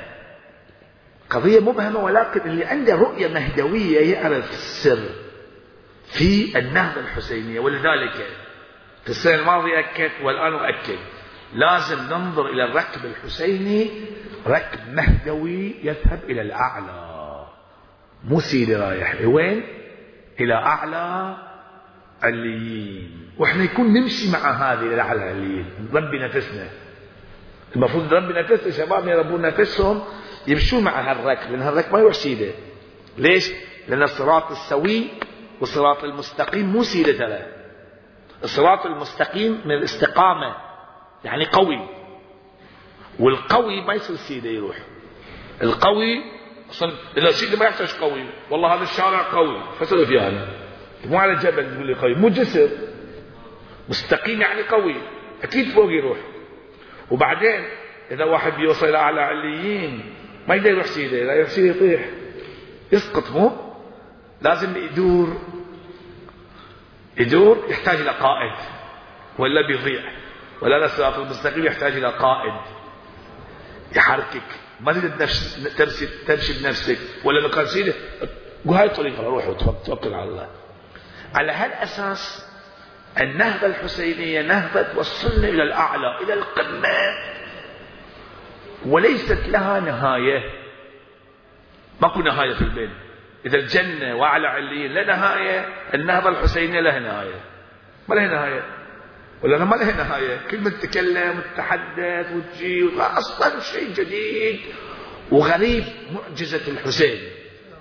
قضية 1.30 1.60
مبهمة 1.60 2.04
ولكن 2.04 2.40
اللي 2.40 2.64
عنده 2.64 2.94
رؤية 2.94 3.28
مهدوية 3.28 4.14
يعرف 4.14 4.50
السر 4.50 5.08
في 6.06 6.58
النهضة 6.58 7.00
الحسينية. 7.00 7.60
ولذلك 7.60 8.26
في 9.04 9.08
السنة 9.08 9.34
الماضية 9.34 9.78
أكد 9.78 10.10
والآن 10.22 10.52
أؤكد. 10.52 10.98
لازم 11.54 11.98
ننظر 12.02 12.46
إلى 12.46 12.64
الركب 12.64 13.04
الحسيني 13.04 13.90
ركب 14.46 14.80
مهدوي 14.92 15.74
يذهب 15.82 16.20
إلى 16.28 16.42
الأعلى. 16.42 17.46
مو 18.24 18.40
سيدي 18.40 18.76
رايح. 18.76 19.14
وين؟ 19.24 19.75
إلى 20.40 20.54
أعلى 20.54 21.36
عليين 22.22 23.30
وإحنا 23.38 23.64
يكون 23.64 23.92
نمشي 23.92 24.30
مع 24.30 24.38
هذه 24.38 24.94
الاعلى 24.94 25.22
عليين 25.22 25.66
نربي 25.92 26.18
نفسنا. 26.18 26.68
المفروض 27.76 28.14
نربي 28.14 28.32
نفسنا 28.40 28.70
شبابنا 28.70 29.12
يربون 29.12 29.42
نفسهم 29.42 30.04
يمشون 30.46 30.84
مع 30.84 31.10
هالركب 31.10 31.50
لأن 31.50 31.62
هالركب 31.62 31.92
ما 31.92 31.98
يروح 31.98 32.14
سيدة. 32.14 32.52
ليش؟ 33.18 33.52
لأن 33.88 34.02
الصراط 34.02 34.50
السوي 34.50 35.08
والصراط 35.60 36.04
المستقيم 36.04 36.66
مو 36.66 36.82
سيدة 36.82 37.12
ترى. 37.12 37.46
الصراط 38.44 38.86
المستقيم 38.86 39.60
من 39.64 39.72
الاستقامة 39.72 40.56
يعني 41.24 41.44
قوي. 41.44 41.88
والقوي 43.18 43.80
ما 43.86 43.94
يصير 43.94 44.16
سيدة 44.16 44.50
يروح. 44.50 44.76
القوي 45.62 46.35
أصلا 46.70 47.30
سيده 47.30 47.58
ما 47.58 47.64
يحتاج 47.64 47.92
قوي. 47.92 48.26
والله 48.50 48.74
هذا 48.74 48.82
الشارع 48.82 49.22
قوي. 49.22 49.62
فسوي 49.80 50.06
فيه 50.06 50.28
أنا 50.28 50.48
مو 51.04 51.18
على 51.18 51.34
جبل 51.34 51.74
تقول 51.74 51.86
لي 51.86 51.94
قوي. 51.94 52.14
مو 52.14 52.28
جسر. 52.28 52.68
مستقيم 53.88 54.40
يعني 54.40 54.62
قوي. 54.62 54.94
أكيد 55.42 55.68
فوق 55.68 55.92
يروح. 55.92 56.18
وبعدين 57.10 57.64
إذا 58.10 58.24
واحد 58.24 58.52
بيوصل 58.52 58.88
إلى 58.88 58.98
أعلى 58.98 59.20
عليين 59.20 60.14
ما 60.48 60.54
يقدر 60.54 60.70
يروح 60.70 60.86
سيدة. 60.86 61.22
اذا 61.22 61.34
يروح 61.34 61.48
سيدة 61.48 61.76
يطيح. 61.76 62.08
يسقط 62.92 63.30
مو؟ 63.30 63.52
لازم 64.42 64.76
يدور. 64.76 65.36
يدور 67.18 67.64
يحتاج 67.68 68.00
إلى 68.00 68.10
قائد. 68.10 68.56
ولا 69.38 69.66
بيضيع. 69.66 70.02
ولا 70.62 70.84
الصراط 70.84 71.18
المستقيم 71.18 71.66
يحتاج 71.66 71.92
إلى 71.92 72.08
قائد. 72.08 72.60
يحركك. 73.96 74.65
ما 74.80 74.92
تقدر 74.92 75.26
تمشي 75.78 76.06
تمشي 76.26 76.62
بنفسك 76.62 76.98
ولا 77.24 77.40
لو 77.40 77.50
كان 77.50 77.66
سيده 77.66 77.94
هاي 78.66 78.86
الطريقة 78.86 79.22
روح 79.22 79.48
وتوكل 79.48 80.14
على 80.14 80.24
الله. 80.24 80.48
على 81.34 81.52
هالأساس 81.52 82.46
النهضة 83.20 83.66
الحسينية 83.66 84.42
نهضة 84.42 84.82
توصلنا 84.82 85.48
إلى 85.48 85.62
الأعلى 85.62 86.18
إلى 86.20 86.34
القمة. 86.34 86.88
وليست 88.86 89.48
لها 89.48 89.80
نهاية. 89.80 90.50
ماكو 92.02 92.20
نهاية 92.20 92.54
في 92.54 92.62
البين 92.62 92.90
إذا 93.46 93.58
الجنة 93.58 94.16
وأعلى 94.16 94.48
عليين 94.48 94.92
لا 94.92 95.04
نهاية 95.04 95.68
النهضة 95.94 96.28
الحسينية 96.28 96.80
لها 96.80 96.98
نهاية. 96.98 97.40
ما 98.08 98.14
لها 98.14 98.26
نهاية. 98.26 98.62
ولا 99.42 99.64
ما 99.64 99.76
له 99.76 99.96
نهاية 99.96 100.40
كل 100.50 100.60
ما 100.60 100.70
تتكلم 100.70 101.38
وتتحدث 101.38 102.32
وتجي 102.32 102.90
أصلا 103.00 103.60
شيء 103.60 103.92
جديد 103.92 104.60
وغريب. 105.30 105.84
معجزة 106.12 106.72
الحسين. 106.72 107.18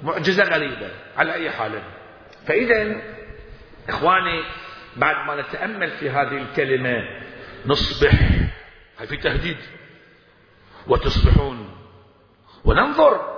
معجزة 0.04 0.44
غريبة 0.44 0.90
على 1.18 1.34
أي 1.34 1.52
حال. 1.52 1.82
فإذا 2.48 3.02
إخواني 3.90 4.44
بعد 4.96 5.28
ما 5.28 5.42
نتأمل 5.42 5.92
في 5.92 6.10
هذه 6.10 6.38
الكلمة 6.38 7.04
نصبح 7.66 8.14
هاي 9.00 9.08
في 9.08 9.18
تهديد 9.18 9.58
وتصبحون. 10.88 11.70
وننظر. 12.66 13.36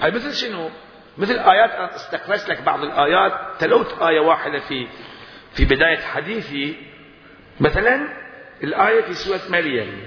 هاي 0.00 0.10
مثل 0.10 0.34
شنو؟ 0.34 0.70
مثل 1.18 1.38
آيات 1.38 1.70
استخرجت 1.70 2.48
لك 2.48 2.62
بعض 2.62 2.82
الآيات. 2.82 3.32
تلوت 3.58 4.02
آية 4.02 4.20
واحدة 4.20 4.58
في 4.58 4.88
في 5.54 5.64
بداية 5.64 6.00
حديثي. 6.00 6.91
مثلا 7.60 8.08
الآية 8.62 9.02
في 9.02 9.14
سورة 9.14 9.40
مريم. 9.48 10.06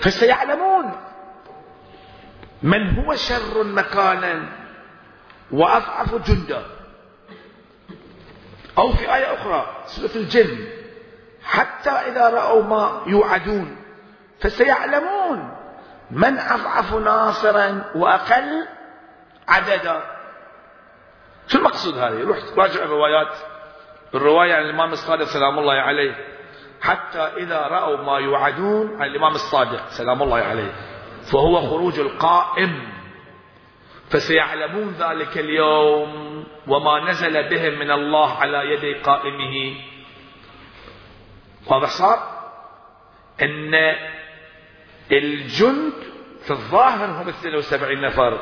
فسيعلمون 0.00 0.92
من 2.62 2.98
هو 2.98 3.14
شر 3.14 3.64
مكانا 3.64 4.48
وأضعف 5.50 6.14
جندا. 6.14 6.62
أو 8.78 8.92
في 8.92 9.14
آية 9.14 9.34
أخرى 9.34 9.84
سورة 9.86 10.10
الجن 10.16 10.66
حتى 11.42 11.90
إذا 11.90 12.28
رأوا 12.28 12.62
ما 12.62 13.02
يوعدون 13.06 13.76
فسيعلمون 14.40 15.56
من 16.10 16.38
أضعف 16.38 16.94
ناصرا 16.94 17.84
وأقل 17.94 18.66
عددا. 19.48 20.02
شو 21.46 21.58
المقصود 21.58 21.98
هذه؟ 21.98 22.20
روح 22.24 22.38
راجع 22.56 22.82
الروايات. 22.82 23.53
الرواية 24.14 24.54
عن 24.54 24.62
الإمام 24.62 24.92
الصادق 24.92 25.24
سلام 25.24 25.58
الله 25.58 25.72
عليه. 25.72 26.14
حتى 26.80 27.18
إذا 27.18 27.60
رأوا 27.60 27.96
ما 27.96 28.18
يوعدون 28.18 29.02
عن 29.02 29.08
الإمام 29.08 29.32
الصادق 29.32 29.88
سلام 29.88 30.22
الله 30.22 30.38
عليه. 30.38 30.72
فهو 31.32 31.60
خروج 31.60 32.00
القائم. 32.00 32.92
فسيعلمون 34.10 34.94
ذلك 34.98 35.38
اليوم 35.38 36.44
وما 36.68 37.10
نزل 37.10 37.48
بهم 37.48 37.78
من 37.78 37.90
الله 37.90 38.32
على 38.32 38.58
يد 38.72 39.02
قائمه. 39.02 39.74
واضح 41.66 41.88
صار؟ 41.88 42.18
إن 43.42 43.74
الجند 45.12 45.92
في 46.44 46.50
الظاهر 46.50 47.22
هم 47.22 47.28
72 47.28 48.00
نفر. 48.00 48.38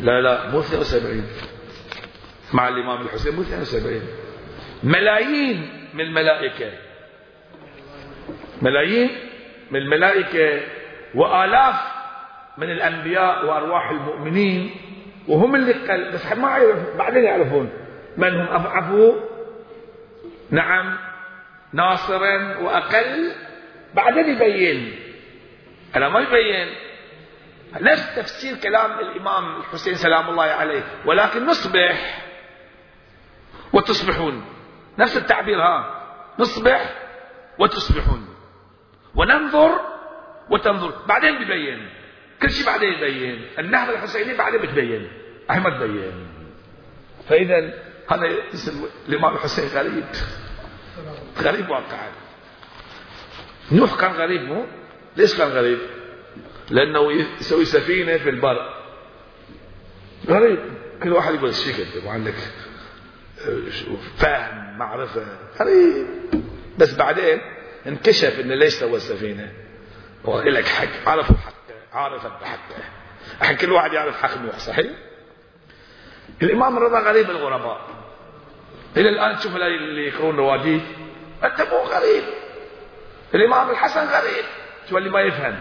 لا 0.00 0.20
لا 0.20 0.50
مو 0.50 0.60
72 0.60 1.24
مع 2.52 2.68
الإمام 2.68 3.02
الحسين 3.02 3.34
مو 3.34 3.42
72 3.42 4.02
ملايين 4.82 5.88
من 5.94 6.00
الملائكة. 6.00 6.70
ملايين 8.62 9.10
من 9.70 9.80
الملائكة 9.80 10.60
وآلاف 11.14 11.74
من 12.58 12.70
الأنبياء 12.70 13.46
وأرواح 13.46 13.90
المؤمنين 13.90 14.70
وهم 15.28 15.54
اللي 15.54 15.72
قل 15.72 16.10
بس 16.12 16.32
ما 16.32 16.48
يعرف 16.48 16.96
بعدين 16.98 17.24
يعرفون 17.24 17.70
من 18.16 18.34
هم. 18.34 18.48
أضعفوا 18.54 19.14
نعم. 20.50 20.96
ناصرا 21.72 22.58
وأقل. 22.58 23.32
بعدين 23.94 24.28
يبين. 24.28 24.94
أنا 25.96 26.08
ما 26.08 26.20
يبين. 26.20 26.68
نفس 27.80 28.16
تفسير 28.16 28.56
كلام 28.56 28.98
الإمام 28.98 29.56
الحسين 29.60 29.94
سلام 29.94 30.28
الله 30.28 30.44
عليه 30.44 30.82
ولكن 31.06 31.46
نصبح 31.46 32.23
وتصبحون. 33.74 34.44
نفس 34.98 35.16
التعبير 35.16 35.58
ها. 35.62 36.04
نصبح 36.38 36.94
وتصبحون. 37.58 38.28
وننظر 39.14 39.80
وتنظر. 40.50 40.92
بعدين 41.08 41.44
ببين 41.44 41.90
كل 42.42 42.50
شيء 42.50 42.66
بعدين 42.66 42.92
يبين. 42.92 43.48
النهضة 43.58 43.92
الحسينية 43.92 44.36
بعدين 44.36 44.62
بتبين. 44.62 45.08
أهي 45.50 45.60
ما 45.60 45.70
تبين 45.70 46.26
فإذا 47.28 47.74
هذا 48.10 48.26
اسم 48.54 48.84
الإمام 49.08 49.34
الحسين 49.34 49.68
غريب. 49.68 50.04
غريب 51.38 51.70
واقعا. 51.70 52.08
نوح 53.72 54.00
كان 54.00 54.10
غريب 54.10 54.42
مو؟ 54.42 54.66
ليش 55.16 55.38
كان 55.38 55.48
غريب؟ 55.48 55.78
لأنه 56.70 57.12
يسوي 57.12 57.64
سفينة 57.64 58.16
في 58.16 58.30
البر. 58.30 58.74
غريب. 60.28 60.58
كل 61.02 61.12
واحد 61.12 61.34
يقول 61.34 61.46
إيش 61.46 61.64
فيك 61.64 61.86
انت 61.86 62.04
فهم 64.16 64.78
معرفة 64.78 65.26
قريب. 65.60 66.06
بس 66.78 66.94
بعدين 66.94 67.40
انكشف 67.86 68.40
انه 68.40 68.54
ليش 68.54 68.74
سوى 68.74 68.96
السفينة 68.96 69.52
هو 70.26 70.40
لك 70.40 70.66
حق 70.66 71.08
عرفوا 71.08 71.36
حقه 71.36 71.54
عارفت 71.92 72.30
بحقه 72.40 72.84
الحين 73.40 73.56
كل 73.56 73.72
واحد 73.72 73.92
يعرف 73.92 74.22
حق 74.22 74.38
نوح 74.38 74.58
صحيح. 74.58 74.92
الإمام 76.42 76.76
الرضا 76.76 77.00
غريب 77.00 77.30
الغرباء. 77.30 77.80
إلى 78.96 79.08
الآن 79.08 79.38
تشوف 79.38 79.56
اللي 79.56 80.06
يقرون 80.06 80.36
رواديد 80.36 80.82
أنت 81.44 81.60
مو 81.60 81.78
غريب. 81.78 82.22
الإمام 83.34 83.70
الحسن 83.70 84.00
غريب. 84.00 84.44
شو 84.90 84.98
اللي 84.98 85.10
ما 85.10 85.20
يفهم. 85.20 85.58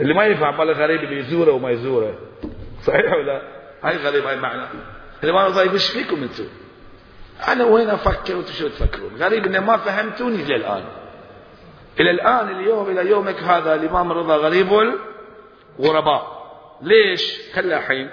اللي 0.00 0.14
ما 0.14 0.26
يفهم 0.26 0.58
مال 0.58 0.70
الغريب 0.70 1.04
اللي 1.04 1.18
يزوره 1.18 1.52
وما 1.52 1.70
يزوره. 1.70 2.18
صحيح 2.82 3.12
ولا 3.12 3.42
هاي 3.82 3.96
غريب 3.96 4.26
هاي 4.26 4.36
معنى. 4.36 4.68
الإمام 5.24 5.46
الرضا 5.46 5.72
إيش 5.72 5.90
فيكم 5.90 6.22
أنتم 6.22 6.48
أنا 7.48 7.64
وين 7.64 7.90
أفكر 7.90 8.36
وأنتم 8.36 8.52
شو 8.52 8.68
تفكرون؟ 8.68 9.16
غريب 9.16 9.46
إن 9.46 9.58
ما 9.58 9.76
فهمتوني 9.76 10.42
إلى 10.42 10.56
الآن. 10.56 10.84
إلى 12.00 12.10
الآن 12.10 12.48
اليوم 12.48 12.90
إلى 12.90 13.10
يومك 13.10 13.42
هذا 13.42 13.74
الإمام 13.74 14.12
الرضا 14.12 14.36
غريب 14.36 14.92
الغرباء. 15.80 16.38
ليش؟ 16.82 17.52
خلى 17.54 17.76
الحين. 17.76 18.10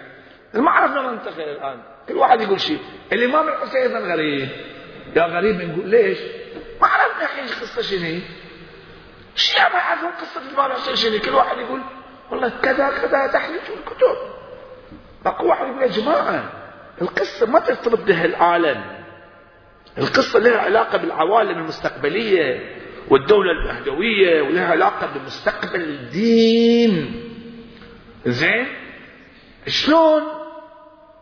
ما 0.54 0.72
عرفنا 0.72 1.12
ننتقل 1.12 1.42
الآن. 1.42 1.84
كل 2.10 2.14
واحد 2.14 2.42
يقول 2.42 2.62
شيء. 2.62 2.80
الإمام 3.14 3.48
الحسين 3.48 3.82
أيضا 3.82 4.00
غريب 4.00 4.50
يا 5.16 5.24
غريب 5.24 5.62
نقول 5.62 5.90
ليش؟ 5.90 6.18
ما 6.82 6.88
عرفنا 6.88 7.24
الحين 7.24 7.46
قصة 7.46 7.82
شنو 7.82 8.20
الشيعة 9.36 9.70
ما 9.70 9.78
يعرفون 9.78 10.10
قصة 10.10 10.42
الإمام 10.42 10.72
الحسين 10.72 10.96
شنو 10.96 11.20
كل 11.20 11.36
واحد 11.36 11.58
يقول 11.58 11.82
والله 12.32 12.50
كذا 12.64 12.90
كذا 12.90 13.28
تحليل 13.28 13.60
الكتب. 13.60 14.18
باقي 15.26 15.46
واحد 15.46 15.68
يقول 15.68 15.82
يا 15.82 15.88
جماعة 15.88 16.65
القصة 17.02 17.46
ما 17.46 17.60
ترتبط 17.60 18.00
بها 18.00 18.26
العالم. 18.26 18.84
القصة 19.98 20.40
لها 20.40 20.58
علاقة 20.58 20.98
بالعوالم 20.98 21.58
المستقبلية 21.58 22.76
والدولة 23.10 23.52
المهدوية 23.52 24.42
ولها 24.42 24.72
علاقة 24.72 25.08
بمستقبل 25.08 25.82
الدين. 25.82 27.22
زين؟ 28.26 28.68
شلون؟ 29.68 30.22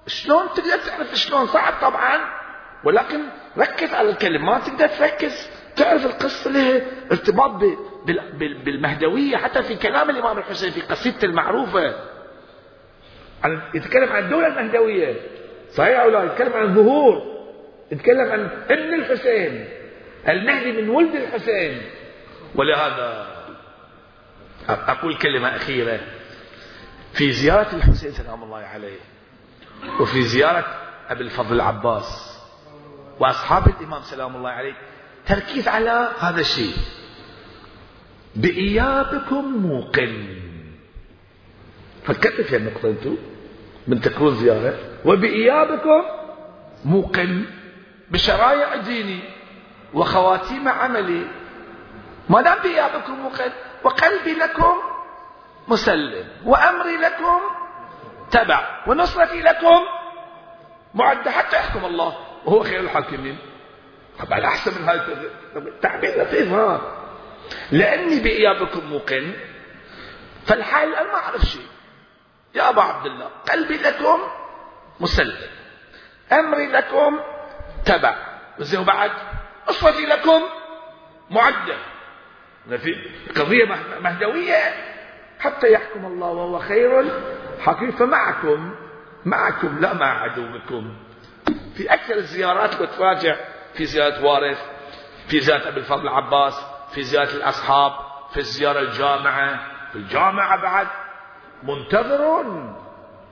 شلون 0.08 0.44
تقدر 0.56 0.78
تعرف 0.78 1.16
شلون 1.16 1.48
صعب 1.48 1.74
طبعا؟ 1.82 2.20
ولكن 2.84 3.20
ركز 3.58 3.94
على 3.94 4.10
الكلمات 4.10 4.68
تقدر 4.68 4.88
تركز. 4.88 5.50
تعرف 5.76 6.06
القصة 6.06 6.52
لها 6.52 6.82
ارتباط 7.12 7.52
بالمهدوية 8.66 9.38
حتى 9.38 9.64
في 9.64 9.76
كلام 9.76 10.10
الإمام 10.10 10.38
الحسين 10.38 10.72
في 10.72 10.82
قصيدته 10.82 11.26
المعروفة. 11.26 11.96
يتكلم 13.74 14.10
عن 14.10 14.24
الدولة 14.24 14.48
المهدوية. 14.48 15.16
صحيح 15.76 16.00
أو 16.00 16.10
لا؟ 16.10 16.24
يتكلم 16.24 16.54
عن 16.54 16.64
الظهور 16.64 17.34
يتكلم 17.92 18.32
عن 18.32 18.40
ابن 18.70 18.94
الحسين 18.94 19.70
المهدي 20.30 20.72
من 20.82 20.90
ولد 20.90 21.16
الحسين. 21.16 21.82
ولهذا 22.56 23.28
أقول 24.70 25.18
كلمة 25.18 25.56
أخيرة. 25.56 26.00
في 27.14 27.32
زيارة 27.32 27.76
الحسين 27.76 28.12
سلام 28.12 28.44
الله 28.44 28.58
عليه 28.58 28.98
وفي 30.00 30.22
زيارة 30.22 30.66
أبي 31.10 31.24
الفضل 31.24 31.56
العباس 31.56 32.40
وأصحاب 33.20 33.68
الإمام 33.68 34.02
سلام 34.02 34.36
الله 34.36 34.50
عليه 34.50 34.74
تركيز 35.26 35.68
على 35.68 36.12
هذا 36.20 36.42
الشيء. 36.42 36.74
بإيابكم 38.36 39.46
موقن. 39.46 40.26
فكرت 42.04 42.42
في 42.42 42.56
النقطة 42.56 42.90
أنتم 42.90 43.18
من 43.88 44.02
تكون 44.02 44.36
زيارة؟ 44.36 44.93
وبإيابكم 45.06 46.04
موقن 46.86 47.46
بشرايع 48.12 48.76
ديني 48.76 49.20
وخواتيم 49.94 50.68
عملي. 50.68 51.28
ما 52.30 52.42
دام 52.42 52.58
بإيابكم 52.64 53.14
موقن 53.14 53.52
وقلبي 53.84 54.34
لكم 54.34 54.74
مسلم 55.68 56.28
وأمري 56.46 56.98
لكم 56.98 57.40
تبع 58.32 58.84
ونصرتي 58.88 59.42
لكم 59.42 59.80
معدة 60.94 61.32
حتى 61.32 61.56
يحكم 61.56 61.86
الله. 61.86 62.18
وهو 62.46 62.64
خير 62.64 62.80
الحاكمين. 62.80 63.38
طبعا 64.20 64.46
أحسن 64.46 64.82
من 64.82 64.90
هذا 64.90 65.08
التعبير 65.56 66.22
لطيف 66.22 66.52
ها؟ 66.52 66.82
لأني 67.72 68.20
بإيابكم 68.20 68.86
موقن 68.90 69.34
فالحال 70.46 70.96
أنا 70.96 71.08
ما 71.08 71.16
أعرف 71.16 71.42
شيء. 71.42 71.68
يا 72.56 72.70
أبا 72.70 72.82
عبد 72.82 73.06
الله 73.06 73.30
قلبي 73.52 73.78
لكم 73.78 74.20
مسلم. 75.00 75.38
أمري 76.32 76.68
لكم 76.68 77.20
تبع. 77.86 78.16
زين 78.60 78.80
وبعد؟ 78.80 79.12
أصوتي 79.70 80.06
لكم 80.06 80.42
معدة 81.30 81.76
في 82.78 83.10
قضية 83.38 83.66
مهدوية؟ 84.02 84.74
حتى 85.40 85.74
يحكم 85.74 86.06
الله 86.06 86.28
وهو 86.28 86.60
خير. 86.60 87.12
حكيم 87.60 87.92
فمعكم 87.92 88.76
معكم 89.26 89.80
لا 89.80 89.94
مع 89.94 90.22
عدوكم. 90.22 90.94
في 91.78 91.94
أكثر 91.94 92.16
الزيارات 92.16 92.80
لو 92.80 92.86
تراجع 92.86 93.36
في 93.74 93.86
زيارة 93.86 94.26
وارث 94.26 94.62
في 95.28 95.40
زيارة 95.40 95.68
أبي 95.68 95.80
الفضل 95.80 96.02
العباس 96.02 96.66
في 96.94 97.04
زيارة 97.04 97.32
الأصحاب 97.32 97.92
في 98.32 98.38
الزيارة 98.38 98.80
الجامعة. 98.80 99.60
في 99.92 99.96
الجامعة 99.96 100.62
بعد 100.62 100.88
منتظر 101.64 102.46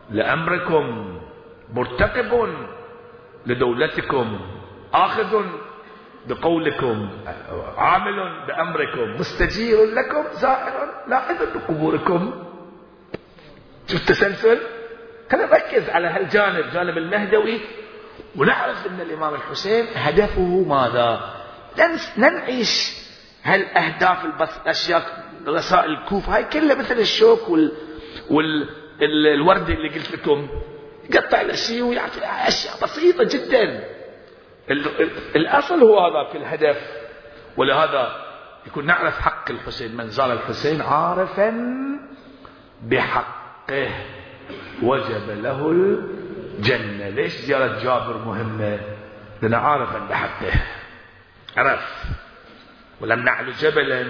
لأمركم. 0.09 1.10
مرتقب 1.71 2.49
لدولتكم 3.45 4.39
آخذ 4.93 5.43
بقولكم 6.27 7.09
عامل 7.77 8.45
بأمركم 8.47 9.19
مستجير 9.19 9.85
لكم 9.85 10.23
زائر 10.33 10.89
لاحظ 11.07 11.35
بقبوركم. 11.55 12.43
شوف 13.87 14.01
التسلسل 14.01 14.59
خلينا 15.31 15.47
نركز 15.47 15.89
على 15.89 16.07
هالجانب 16.07 16.65
جانب 16.73 16.97
المهدوي. 16.97 17.59
ونعرف 18.35 18.87
إن 18.87 19.01
الإمام 19.01 19.33
الحسين 19.33 19.85
هدفه 19.95 20.65
ماذا؟ 20.67 21.33
لن 21.77 21.99
نعيش 22.17 23.01
هالأهداف 23.43 24.25
البس 24.25 24.57
الأشياء 24.57 25.25
رسائل 25.47 25.91
الكوفة 25.91 26.35
هاي 26.35 26.43
كلها 26.43 26.75
مثل 26.75 26.99
الشوك 26.99 27.49
وال 27.49 27.71
والورد 28.29 29.69
اللي 29.69 29.89
قلت 29.89 30.11
لكم. 30.11 30.47
يقطع 31.09 31.41
الاشياء 31.41 31.87
ويعطي 31.87 32.19
أشياء 32.23 32.73
بسيطة 32.83 33.23
جدا. 33.23 33.83
الأصل 35.35 35.83
هو 35.83 35.99
هذا 35.99 36.31
في 36.31 36.37
الهدف 36.37 36.77
ولهذا 37.57 38.25
يكون 38.67 38.85
نعرف 38.85 39.19
حق 39.19 39.51
الحسين. 39.51 39.97
من 39.97 40.07
زال 40.07 40.31
الحسين 40.31 40.81
عارفا 40.81 41.53
بحقه. 42.81 43.89
وجب 44.83 45.29
له 45.29 45.71
الجنة. 45.71 47.09
ليش 47.09 47.33
زيارة 47.33 47.83
جابر 47.83 48.17
مهمة؟ 48.17 48.79
لأنه 49.41 49.57
عارفا 49.57 49.99
بحقه. 49.99 50.53
عرف؟ 51.57 52.03
ولم 53.01 53.19
نعلو 53.19 53.51
جبلا. 53.51 54.05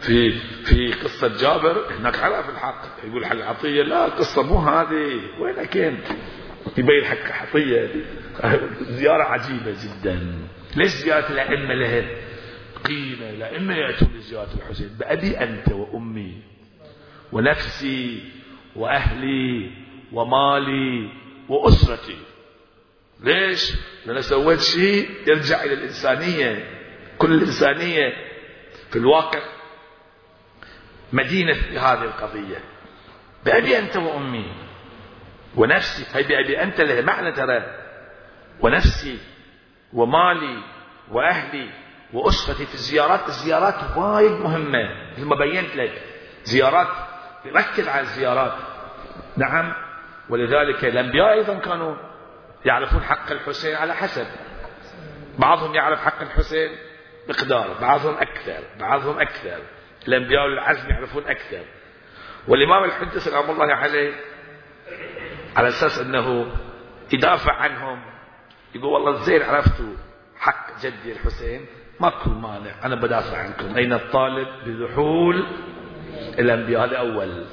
في 0.00 0.38
في 0.64 0.92
قصة 0.92 1.28
جابر 1.28 1.92
هناك 1.98 2.18
عرف 2.18 2.50
الحق. 2.50 2.84
يقول 3.04 3.26
حق 3.26 3.36
عطية 3.36 3.82
لا 3.82 4.06
القصة 4.06 4.42
مو 4.42 4.58
هذه. 4.58 5.20
وين 5.40 5.64
كنت 5.64 6.06
يبين 6.78 7.04
حق 7.04 7.32
عطية. 7.42 7.90
زيارة 8.80 9.22
عجيبة 9.22 9.74
جدا. 9.84 10.32
ليش 10.76 10.90
زيارة 10.90 11.32
الأئمة 11.32 11.74
لها 11.74 12.04
قيمة 12.84 13.30
الأئمة 13.30 13.74
يأتون 13.74 14.08
لزيارة 14.16 14.48
الحسين 14.54 14.88
بأبي 14.88 15.38
أنت 15.38 15.72
وأمي 15.72 16.42
ونفسي 17.32 18.22
وأهلي 18.76 19.70
ومالي 20.12 21.10
وأسرتي. 21.48 22.16
ليش؟ 23.24 23.72
لأن 24.06 24.22
سويت 24.22 24.60
شيء 24.60 25.10
يرجع 25.26 25.64
إلى 25.64 25.74
الإنسانية. 25.74 26.64
كل 27.18 27.32
الإنسانية 27.34 28.12
في 28.90 28.96
الواقع 28.96 29.57
مدينة 31.12 31.52
هذه 31.52 32.04
القضية. 32.04 32.58
بأبي 33.44 33.78
أنت 33.78 33.96
وأمي. 33.96 34.52
ونفسي. 35.56 36.18
هي 36.18 36.22
بأبي 36.22 36.62
أنت 36.62 36.80
لها 36.80 37.00
معنى 37.00 37.32
ترى. 37.32 37.62
ونفسي 38.60 39.18
ومالي 39.92 40.62
وأهلي 41.10 41.70
وأسرتي 42.12 42.66
في 42.66 42.74
الزيارات. 42.74 43.28
الزيارات 43.28 43.96
وايد 43.96 44.32
مهمة. 44.32 45.12
مثل 45.12 45.24
ما 45.24 45.36
بينت 45.36 45.76
لك. 45.76 46.02
زيارات. 46.44 46.88
ركز 47.46 47.88
على 47.88 48.00
الزيارات. 48.00 48.54
نعم. 49.36 49.72
ولذلك 50.28 50.84
الأنبياء 50.84 51.32
أيضا 51.32 51.54
كانوا 51.54 51.96
يعرفون 52.64 53.02
حق 53.02 53.32
الحسين 53.32 53.76
على 53.76 53.94
حسب. 53.94 54.26
بعضهم 55.38 55.74
يعرف 55.74 56.00
حق 56.00 56.20
الحسين 56.20 56.70
مقدار 57.28 57.76
بعضهم 57.80 58.14
أكثر 58.14 58.60
بعضهم 58.80 59.20
أكثر. 59.20 59.58
الأنبياء 60.08 60.46
العزم 60.46 60.90
يعرفون 60.90 61.24
أكثر. 61.26 61.64
والإمام 62.48 62.84
الحجة 62.84 63.18
سلام 63.18 63.50
الله 63.50 63.74
عليه 63.74 64.14
على 65.56 65.68
أساس 65.68 65.98
أنه 65.98 66.46
يدافع 67.12 67.52
عنهم 67.52 68.02
يقول 68.74 68.92
والله 68.92 69.22
زين 69.22 69.42
عرفتوا 69.42 69.94
حق 70.36 70.80
جدي 70.80 71.12
الحسين 71.12 71.66
ماكو 72.00 72.30
مانع 72.30 72.84
أنا 72.84 72.94
بدافع 72.94 73.36
عنكم. 73.38 73.76
أين 73.76 73.92
الطالب؟ 73.92 74.48
بذحول 74.66 75.46
الأنبياء 76.38 76.84
هذا 76.84 76.96
أول 76.96 77.46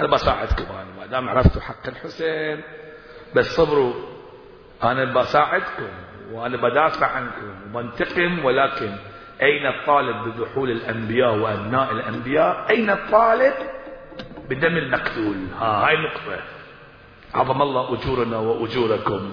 أنا 0.00 0.08
بساعدكم 0.08 0.64
أنا 0.64 0.92
ما 0.98 1.06
دام 1.06 1.28
عرفتوا 1.28 1.60
حق 1.62 1.86
الحسين 1.88 2.62
بس 3.34 3.46
صبروا. 3.56 3.94
أنا 4.82 5.04
بساعدكم 5.04 5.88
وأنا 6.32 6.56
بدافع 6.56 7.06
عنكم 7.06 7.74
وبنتقم 7.74 8.44
ولكن 8.44 8.96
أين 9.42 9.66
الطالب 9.66 10.16
بدخول 10.28 10.70
الأنبياء 10.70 11.36
وأبناء 11.36 11.92
الأنبياء؟ 11.92 12.70
أين 12.70 12.90
الطالب 12.90 13.54
بدم 14.50 14.76
المقتول؟ 14.76 15.36
ها 15.58 15.86
هاي 15.86 15.94
النقطة 15.94 16.42
عظم 17.34 17.62
الله 17.62 17.94
أجورنا 17.94 18.38
وأجوركم 18.38 19.30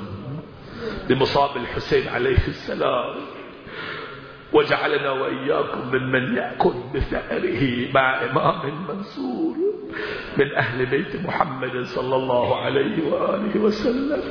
بمصاب 1.10 1.58
الحسين 1.58 2.08
عليه 2.08 2.48
السلام. 2.48 3.16
وجعلنا 4.54 5.12
وإياكم 5.12 5.88
ممن 5.94 6.36
يأكل 6.38 6.74
بثأره 6.96 7.92
مع 7.94 8.24
إمام 8.26 8.88
منصور 8.88 9.56
من 10.38 10.56
أهل 10.56 10.86
بيت 10.86 11.16
محمد 11.16 11.84
صلى 11.84 12.16
الله 12.16 12.62
عليه 12.62 13.12
وآله 13.12 13.60
وسلم. 13.60 14.22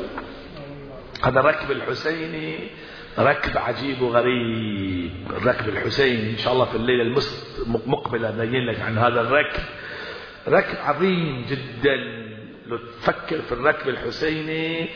هذا 1.25 1.41
ركب 1.41 1.71
الحسيني 1.71 2.71
ركب 3.19 3.59
عجيب 3.59 4.03
وغريب. 4.03 5.13
الركب 5.31 5.69
الحسيني 5.69 6.31
إن 6.31 6.37
شاء 6.37 6.53
الله 6.53 6.65
في 6.65 6.77
الليلة 6.77 7.23
المقبلة 7.67 8.31
نبين 8.31 8.67
لك 8.67 8.81
عن 8.81 8.99
هذا 8.99 9.21
الركب. 9.21 9.63
ركب 10.49 10.79
عظيم 10.85 11.47
جدا. 11.49 12.25
لو 12.67 12.77
تفكر 12.77 13.43
في 13.43 13.53
الركب 13.53 13.89
الحسيني 13.89 14.89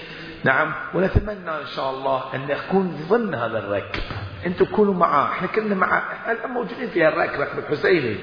نعم 0.45 0.75
ونتمنى 0.95 1.51
إن 1.51 1.67
شاء 1.77 1.91
الله 1.91 2.35
أن 2.35 2.47
نكون 2.47 3.07
ضمن 3.09 3.35
هذا 3.35 3.59
الركب. 3.59 4.01
أنتم 4.47 4.65
تكونوا 4.65 4.95
معاه. 4.95 5.33
إحنا 5.33 5.47
كلنا 5.47 5.75
معاه 5.75 6.03
إحنا 6.33 6.47
موجودين 6.47 6.89
في 6.89 7.09
الركب 7.09 7.41
ركب 7.41 7.59
الحسيني 7.59 8.17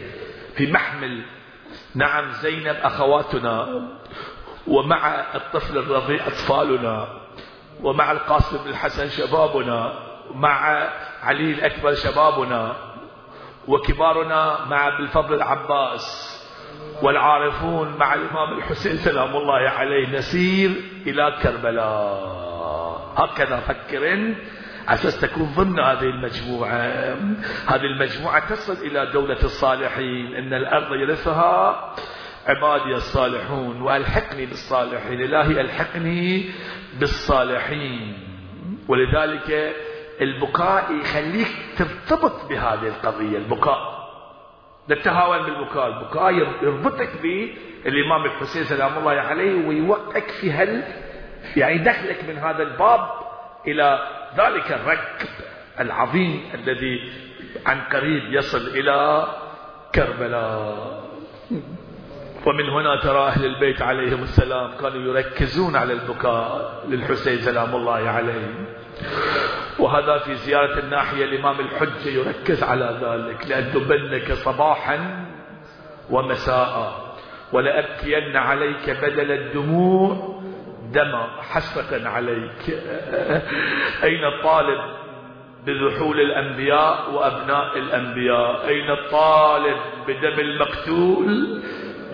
في 0.55 0.71
محمل. 0.71 1.21
نعم 1.95 2.31
زينب 2.31 2.75
أخواتنا 2.83 3.81
ومع 4.67 5.19
الطفل 5.35 5.77
الرضيع 5.77 6.27
أطفالنا. 6.27 7.24
ومع 7.84 8.11
القاسم 8.11 8.69
الحسن 8.69 9.09
شبابنا 9.09 9.93
مع 10.34 10.88
علي 11.23 11.51
الأكبر 11.51 11.93
شبابنا 11.93 12.76
وكبارنا 13.67 14.65
مع 14.69 14.89
بالفضل 14.89 15.34
العباس 15.34 16.36
والعارفون 17.01 17.97
مع 17.97 18.13
الإمام 18.13 18.57
الحسين 18.57 18.97
سلام 18.97 19.36
الله 19.36 19.69
عليه 19.69 20.17
نسير 20.17 20.71
إلى 21.07 21.38
كربلاء. 21.43 23.13
هكذا 23.17 23.59
فكر 23.59 24.34
أساس 24.89 25.21
تكون 25.21 25.53
ضمن 25.55 25.80
هذه 25.80 26.03
المجموعة. 26.03 27.15
هذه 27.67 27.86
المجموعة 27.86 28.49
تصل 28.49 28.73
إلى 28.73 29.05
دولة 29.13 29.43
الصالحين 29.43 30.36
إن 30.36 30.53
الأرض 30.53 30.93
يرثها 30.93 31.93
عبادي 32.47 32.95
الصالحون 32.95 33.82
وألحقني 33.82 34.45
بالصالحين. 34.45 35.21
إلهي 35.21 35.61
ألحقني 35.61 36.49
بالصالحين. 36.99 38.17
ولذلك 38.87 39.75
البكاء 40.21 40.91
يخليك 40.91 41.47
ترتبط 41.77 42.45
بهذه 42.49 42.87
القضية 42.87 43.37
البكاء. 43.37 43.95
لا 44.87 44.95
تتهاون 44.95 45.43
بالبكاء. 45.43 45.87
البكاء 45.87 46.31
يربطك 46.63 47.09
بالإمام 47.21 48.25
الحسين 48.25 48.63
سلام 48.63 48.97
الله 48.97 49.11
عليه 49.11 49.67
ويوقعك 49.67 50.29
في 50.41 50.51
هل 50.51 50.83
يعني 51.57 51.77
دخلك 51.77 52.23
من 52.27 52.37
هذا 52.37 52.63
الباب 52.63 53.09
إلى 53.67 54.07
ذلك 54.37 54.71
الركب 54.71 55.29
العظيم 55.79 56.49
الذي 56.53 57.11
عن 57.65 57.81
قريب 57.81 58.33
يصل 58.33 58.67
إلى 58.67 59.27
كربلاء. 59.95 61.05
ومن 62.45 62.69
هنا 62.69 62.95
ترى 63.01 63.27
أهل 63.27 63.45
البيت 63.45 63.81
عليهم 63.81 64.23
السلام 64.23 64.71
كانوا 64.81 65.01
يركزون 65.01 65.75
على 65.75 65.93
البكاء 65.93 66.83
للحسين 66.89 67.37
سلام 67.37 67.75
الله 67.75 68.09
عليه. 68.09 68.67
وهذا 69.79 70.17
في 70.17 70.35
زيارة 70.35 70.79
الناحية 70.79 71.25
الإمام 71.25 71.59
الحجة 71.59 72.09
يركز 72.09 72.63
على 72.63 72.99
ذلك 73.01 73.47
لأن 73.47 73.73
تبنك 73.73 74.33
صباحا 74.33 75.25
ومساء 76.09 77.05
ولأبكين 77.53 78.37
عليك 78.37 78.89
بدل 78.89 79.31
الدموع 79.31 80.35
دما 80.93 81.27
حسرة 81.41 82.07
عليك. 82.09 82.69
أين 84.03 84.23
الطالب 84.25 84.79
بذحول 85.65 86.19
الأنبياء 86.21 87.11
وأبناء 87.13 87.77
الأنبياء؟ 87.77 88.67
أين 88.67 88.89
الطالب 88.89 89.77
بدم 90.07 90.39
المقتول 90.39 91.61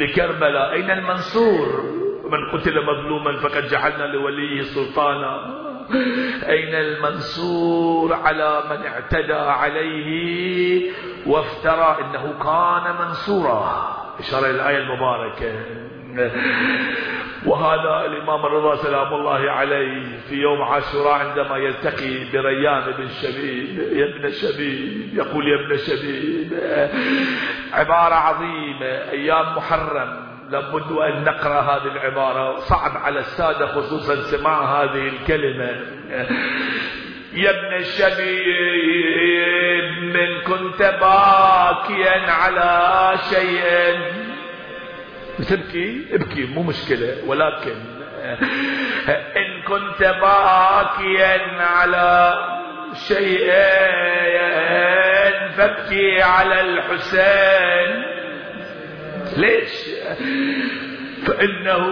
بكربلاء. 0.02 0.74
أين 0.74 0.91
المنصور؟ 0.91 1.84
من 2.32 2.60
قتل 2.60 2.86
مظلوما 2.86 3.38
فقد 3.38 3.68
جعلنا 3.68 4.04
لوليه 4.04 4.62
سلطانا. 4.62 5.62
أين 6.49 6.76
المنصور 6.76 8.14
على 8.14 8.64
من 8.70 8.86
اعتدى 8.86 9.34
عليه 9.34 10.91
وافترى 11.28 11.97
إنه 12.02 12.34
كان 12.43 13.08
منصورا؟ 13.08 13.91
إشارة 14.20 14.45
إلى 14.45 14.56
الآية 14.56 14.78
المباركة. 14.78 15.52
وهذا 17.45 18.05
الإمام 18.05 18.45
الرضا 18.45 18.75
سلام 18.75 19.13
الله 19.13 19.51
عليه 19.51 20.17
في 20.29 20.35
يوم 20.35 20.61
عاشوراء 20.61 21.13
عندما 21.13 21.57
يلتقي 21.57 22.31
بريان 22.33 22.91
بن 22.97 23.07
شبيب 23.07 23.79
يا 23.97 24.05
ابن 24.05 24.31
شبيب 24.31 25.09
يقول 25.13 25.47
يا 25.47 25.55
ابن 25.65 25.77
شبيب 25.77 26.53
عبارة 27.73 28.15
عظيمة 28.15 28.85
أيام 29.11 29.55
محرم 29.57 30.31
لابد 30.49 30.91
أن 30.91 31.23
نقرأ 31.23 31.61
هذه 31.61 31.87
العبارة 31.91 32.59
صعب 32.59 32.97
على 32.97 33.19
السادة 33.19 33.67
خصوصا 33.67 34.15
سماع 34.15 34.83
هذه 34.83 35.07
الكلمة. 35.07 35.69
يا 37.33 37.49
ابن 37.49 37.73
الشبيب 38.61 39.11
من 40.03 40.41
كنت 40.41 40.81
باكيا 40.81 42.31
على 42.31 43.13
شيء 43.29 43.61
تبكي 45.49 46.05
ابكي 46.11 46.45
مو 46.45 46.63
مشكلة 46.63 47.17
ولكن 47.25 47.75
إن 49.38 49.61
كنت 49.67 49.99
باكيا 49.99 51.41
على 51.61 52.36
شيء 53.07 53.51
فابكي 55.57 56.21
على 56.21 56.61
الحسين. 56.61 58.03
ليش؟ 59.38 59.71
فإنه 61.27 61.86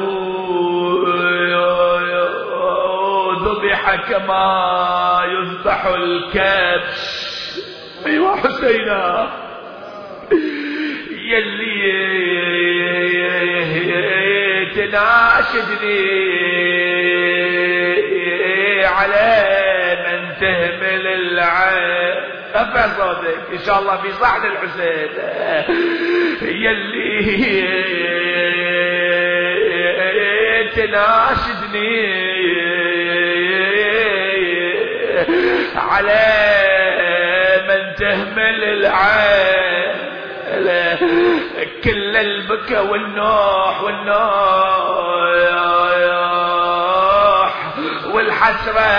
ذبح 3.43 3.95
كما 4.09 5.21
يذبح 5.25 5.85
الكبش. 5.85 7.29
أيوة 8.05 8.35
حسينا 8.35 9.29
يلي 11.29 11.89
تناشدني 14.75 16.05
على 18.85 19.27
من 20.05 20.19
تهمل 20.41 21.07
العين 21.07 22.17
ارفع 22.55 22.87
صوتك 22.87 23.37
إن 23.53 23.59
شاء 23.65 23.79
الله 23.79 23.97
في 24.01 24.11
صحن 24.11 24.45
الحسين. 24.45 25.09
يلي 26.41 27.09
تناشدني 30.75 32.19
على 35.75 36.25
من 37.67 37.81
تهمل 37.95 38.63
العين 38.63 39.58
كل 41.83 42.15
البكا 42.15 42.79
والنوح 42.79 43.83
والنوح 43.83 44.09
والحسرة 48.13 48.79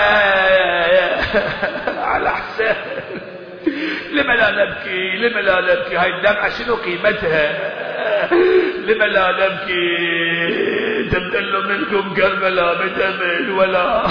على 2.11 2.29
حسين 2.29 2.75
لما 4.11 4.33
لا 4.33 4.51
نبكي 4.51 5.17
لما 5.17 5.39
لا 5.39 5.61
نبكي 5.61 5.97
هاي 5.97 6.09
الدمعة 6.09 6.49
شنو 6.49 6.75
قيمتها؟ 6.75 7.71
لما 8.87 9.03
لا 9.03 9.31
نبكي. 9.31 10.80
تبتل 11.11 11.53
منكم 11.67 12.13
كربلاء 12.13 12.75
بتمل 12.75 13.51
ولا 13.51 14.03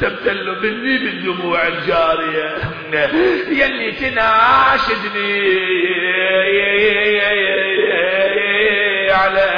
تبتل 0.00 0.56
مني 0.62 0.98
بالدموع 0.98 1.66
الجارية. 1.66 2.56
يلي 3.48 3.92
تناشدني 3.92 5.38
على 9.10 9.48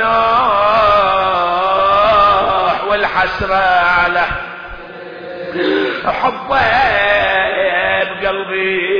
والحسرة 2.90 3.56
على 3.56 4.26
حبه 6.06 6.60
بقلبي. 8.04 8.99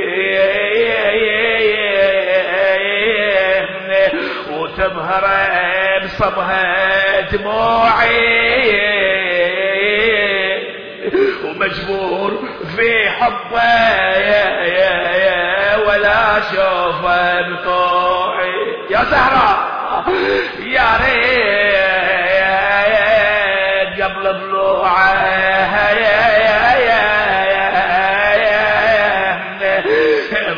بصبها 6.20 7.20
دموعي. 7.20 8.80
ومجبور 11.44 12.30
في 12.76 13.10
حبه 13.10 13.60
ولا 15.86 16.38
أشوفه 16.38 17.40
بطوعي 17.40 18.52
يا 18.90 19.04
زهرة 19.04 19.50
يا 20.66 20.88
ريت 21.00 21.22
قبل 24.02 24.24
ضلوعه. 24.24 25.20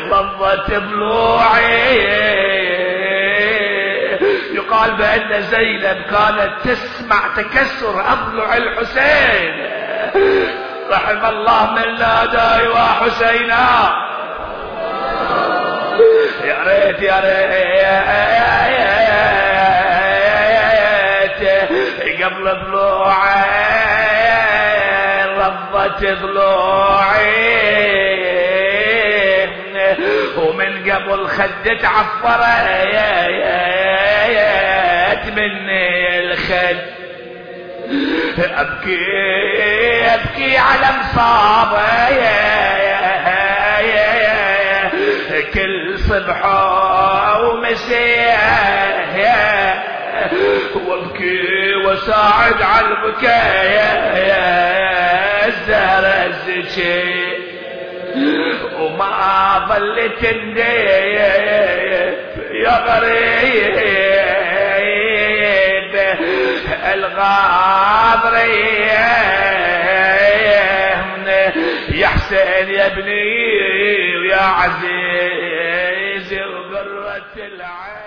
ضبط 0.09 0.69
ضلوعي 0.71 2.22
يقال 4.73 4.95
بأن 4.95 5.41
زينب 5.41 6.01
كانت 6.09 6.51
تسمع 6.63 7.21
تكسر 7.35 8.01
أضلع 8.01 8.57
الحسين. 8.57 9.67
رحم 10.91 11.25
الله 11.25 11.71
من 11.71 11.99
نادى 11.99 12.67
وحسينا 12.67 13.93
يا 16.43 16.57
ريت 16.67 17.01
يا 17.01 17.19
ريت 17.19 17.43
قبل 22.23 22.43
ضلوعي 22.43 23.43
رضت 25.37 26.01
ضلوعي 26.03 27.43
ومن 30.37 30.91
قبل 30.91 31.27
خدت 31.27 31.85
يا 31.85 33.72
يا 35.37 35.49
مني 35.49 36.19
الخد 36.19 36.77
أبكي 38.37 38.97
أبكي 40.13 40.57
على 40.57 40.87
مصابة. 40.99 41.83
كل 45.53 45.99
صبحه 45.99 47.41
ومسيه 47.41 48.37
وأبكي 50.75 51.75
وساعد 51.85 52.61
على 52.61 52.87
البكايا 52.87 54.17
يا 54.27 55.47
الزهرة 55.47 56.25
الزكي. 56.25 57.23
وما 58.79 59.65
ظلت 59.69 60.23
يا 62.53 62.71
غريب. 62.87 63.73
الغابرية 66.93 68.63
يا 71.93 72.07
حسين 72.07 72.69
يا 72.69 72.85
ابني 72.87 74.17
ويا 74.17 74.41
عزيز 74.41 76.33
وقرة 76.33 77.35
العين. 77.37 78.02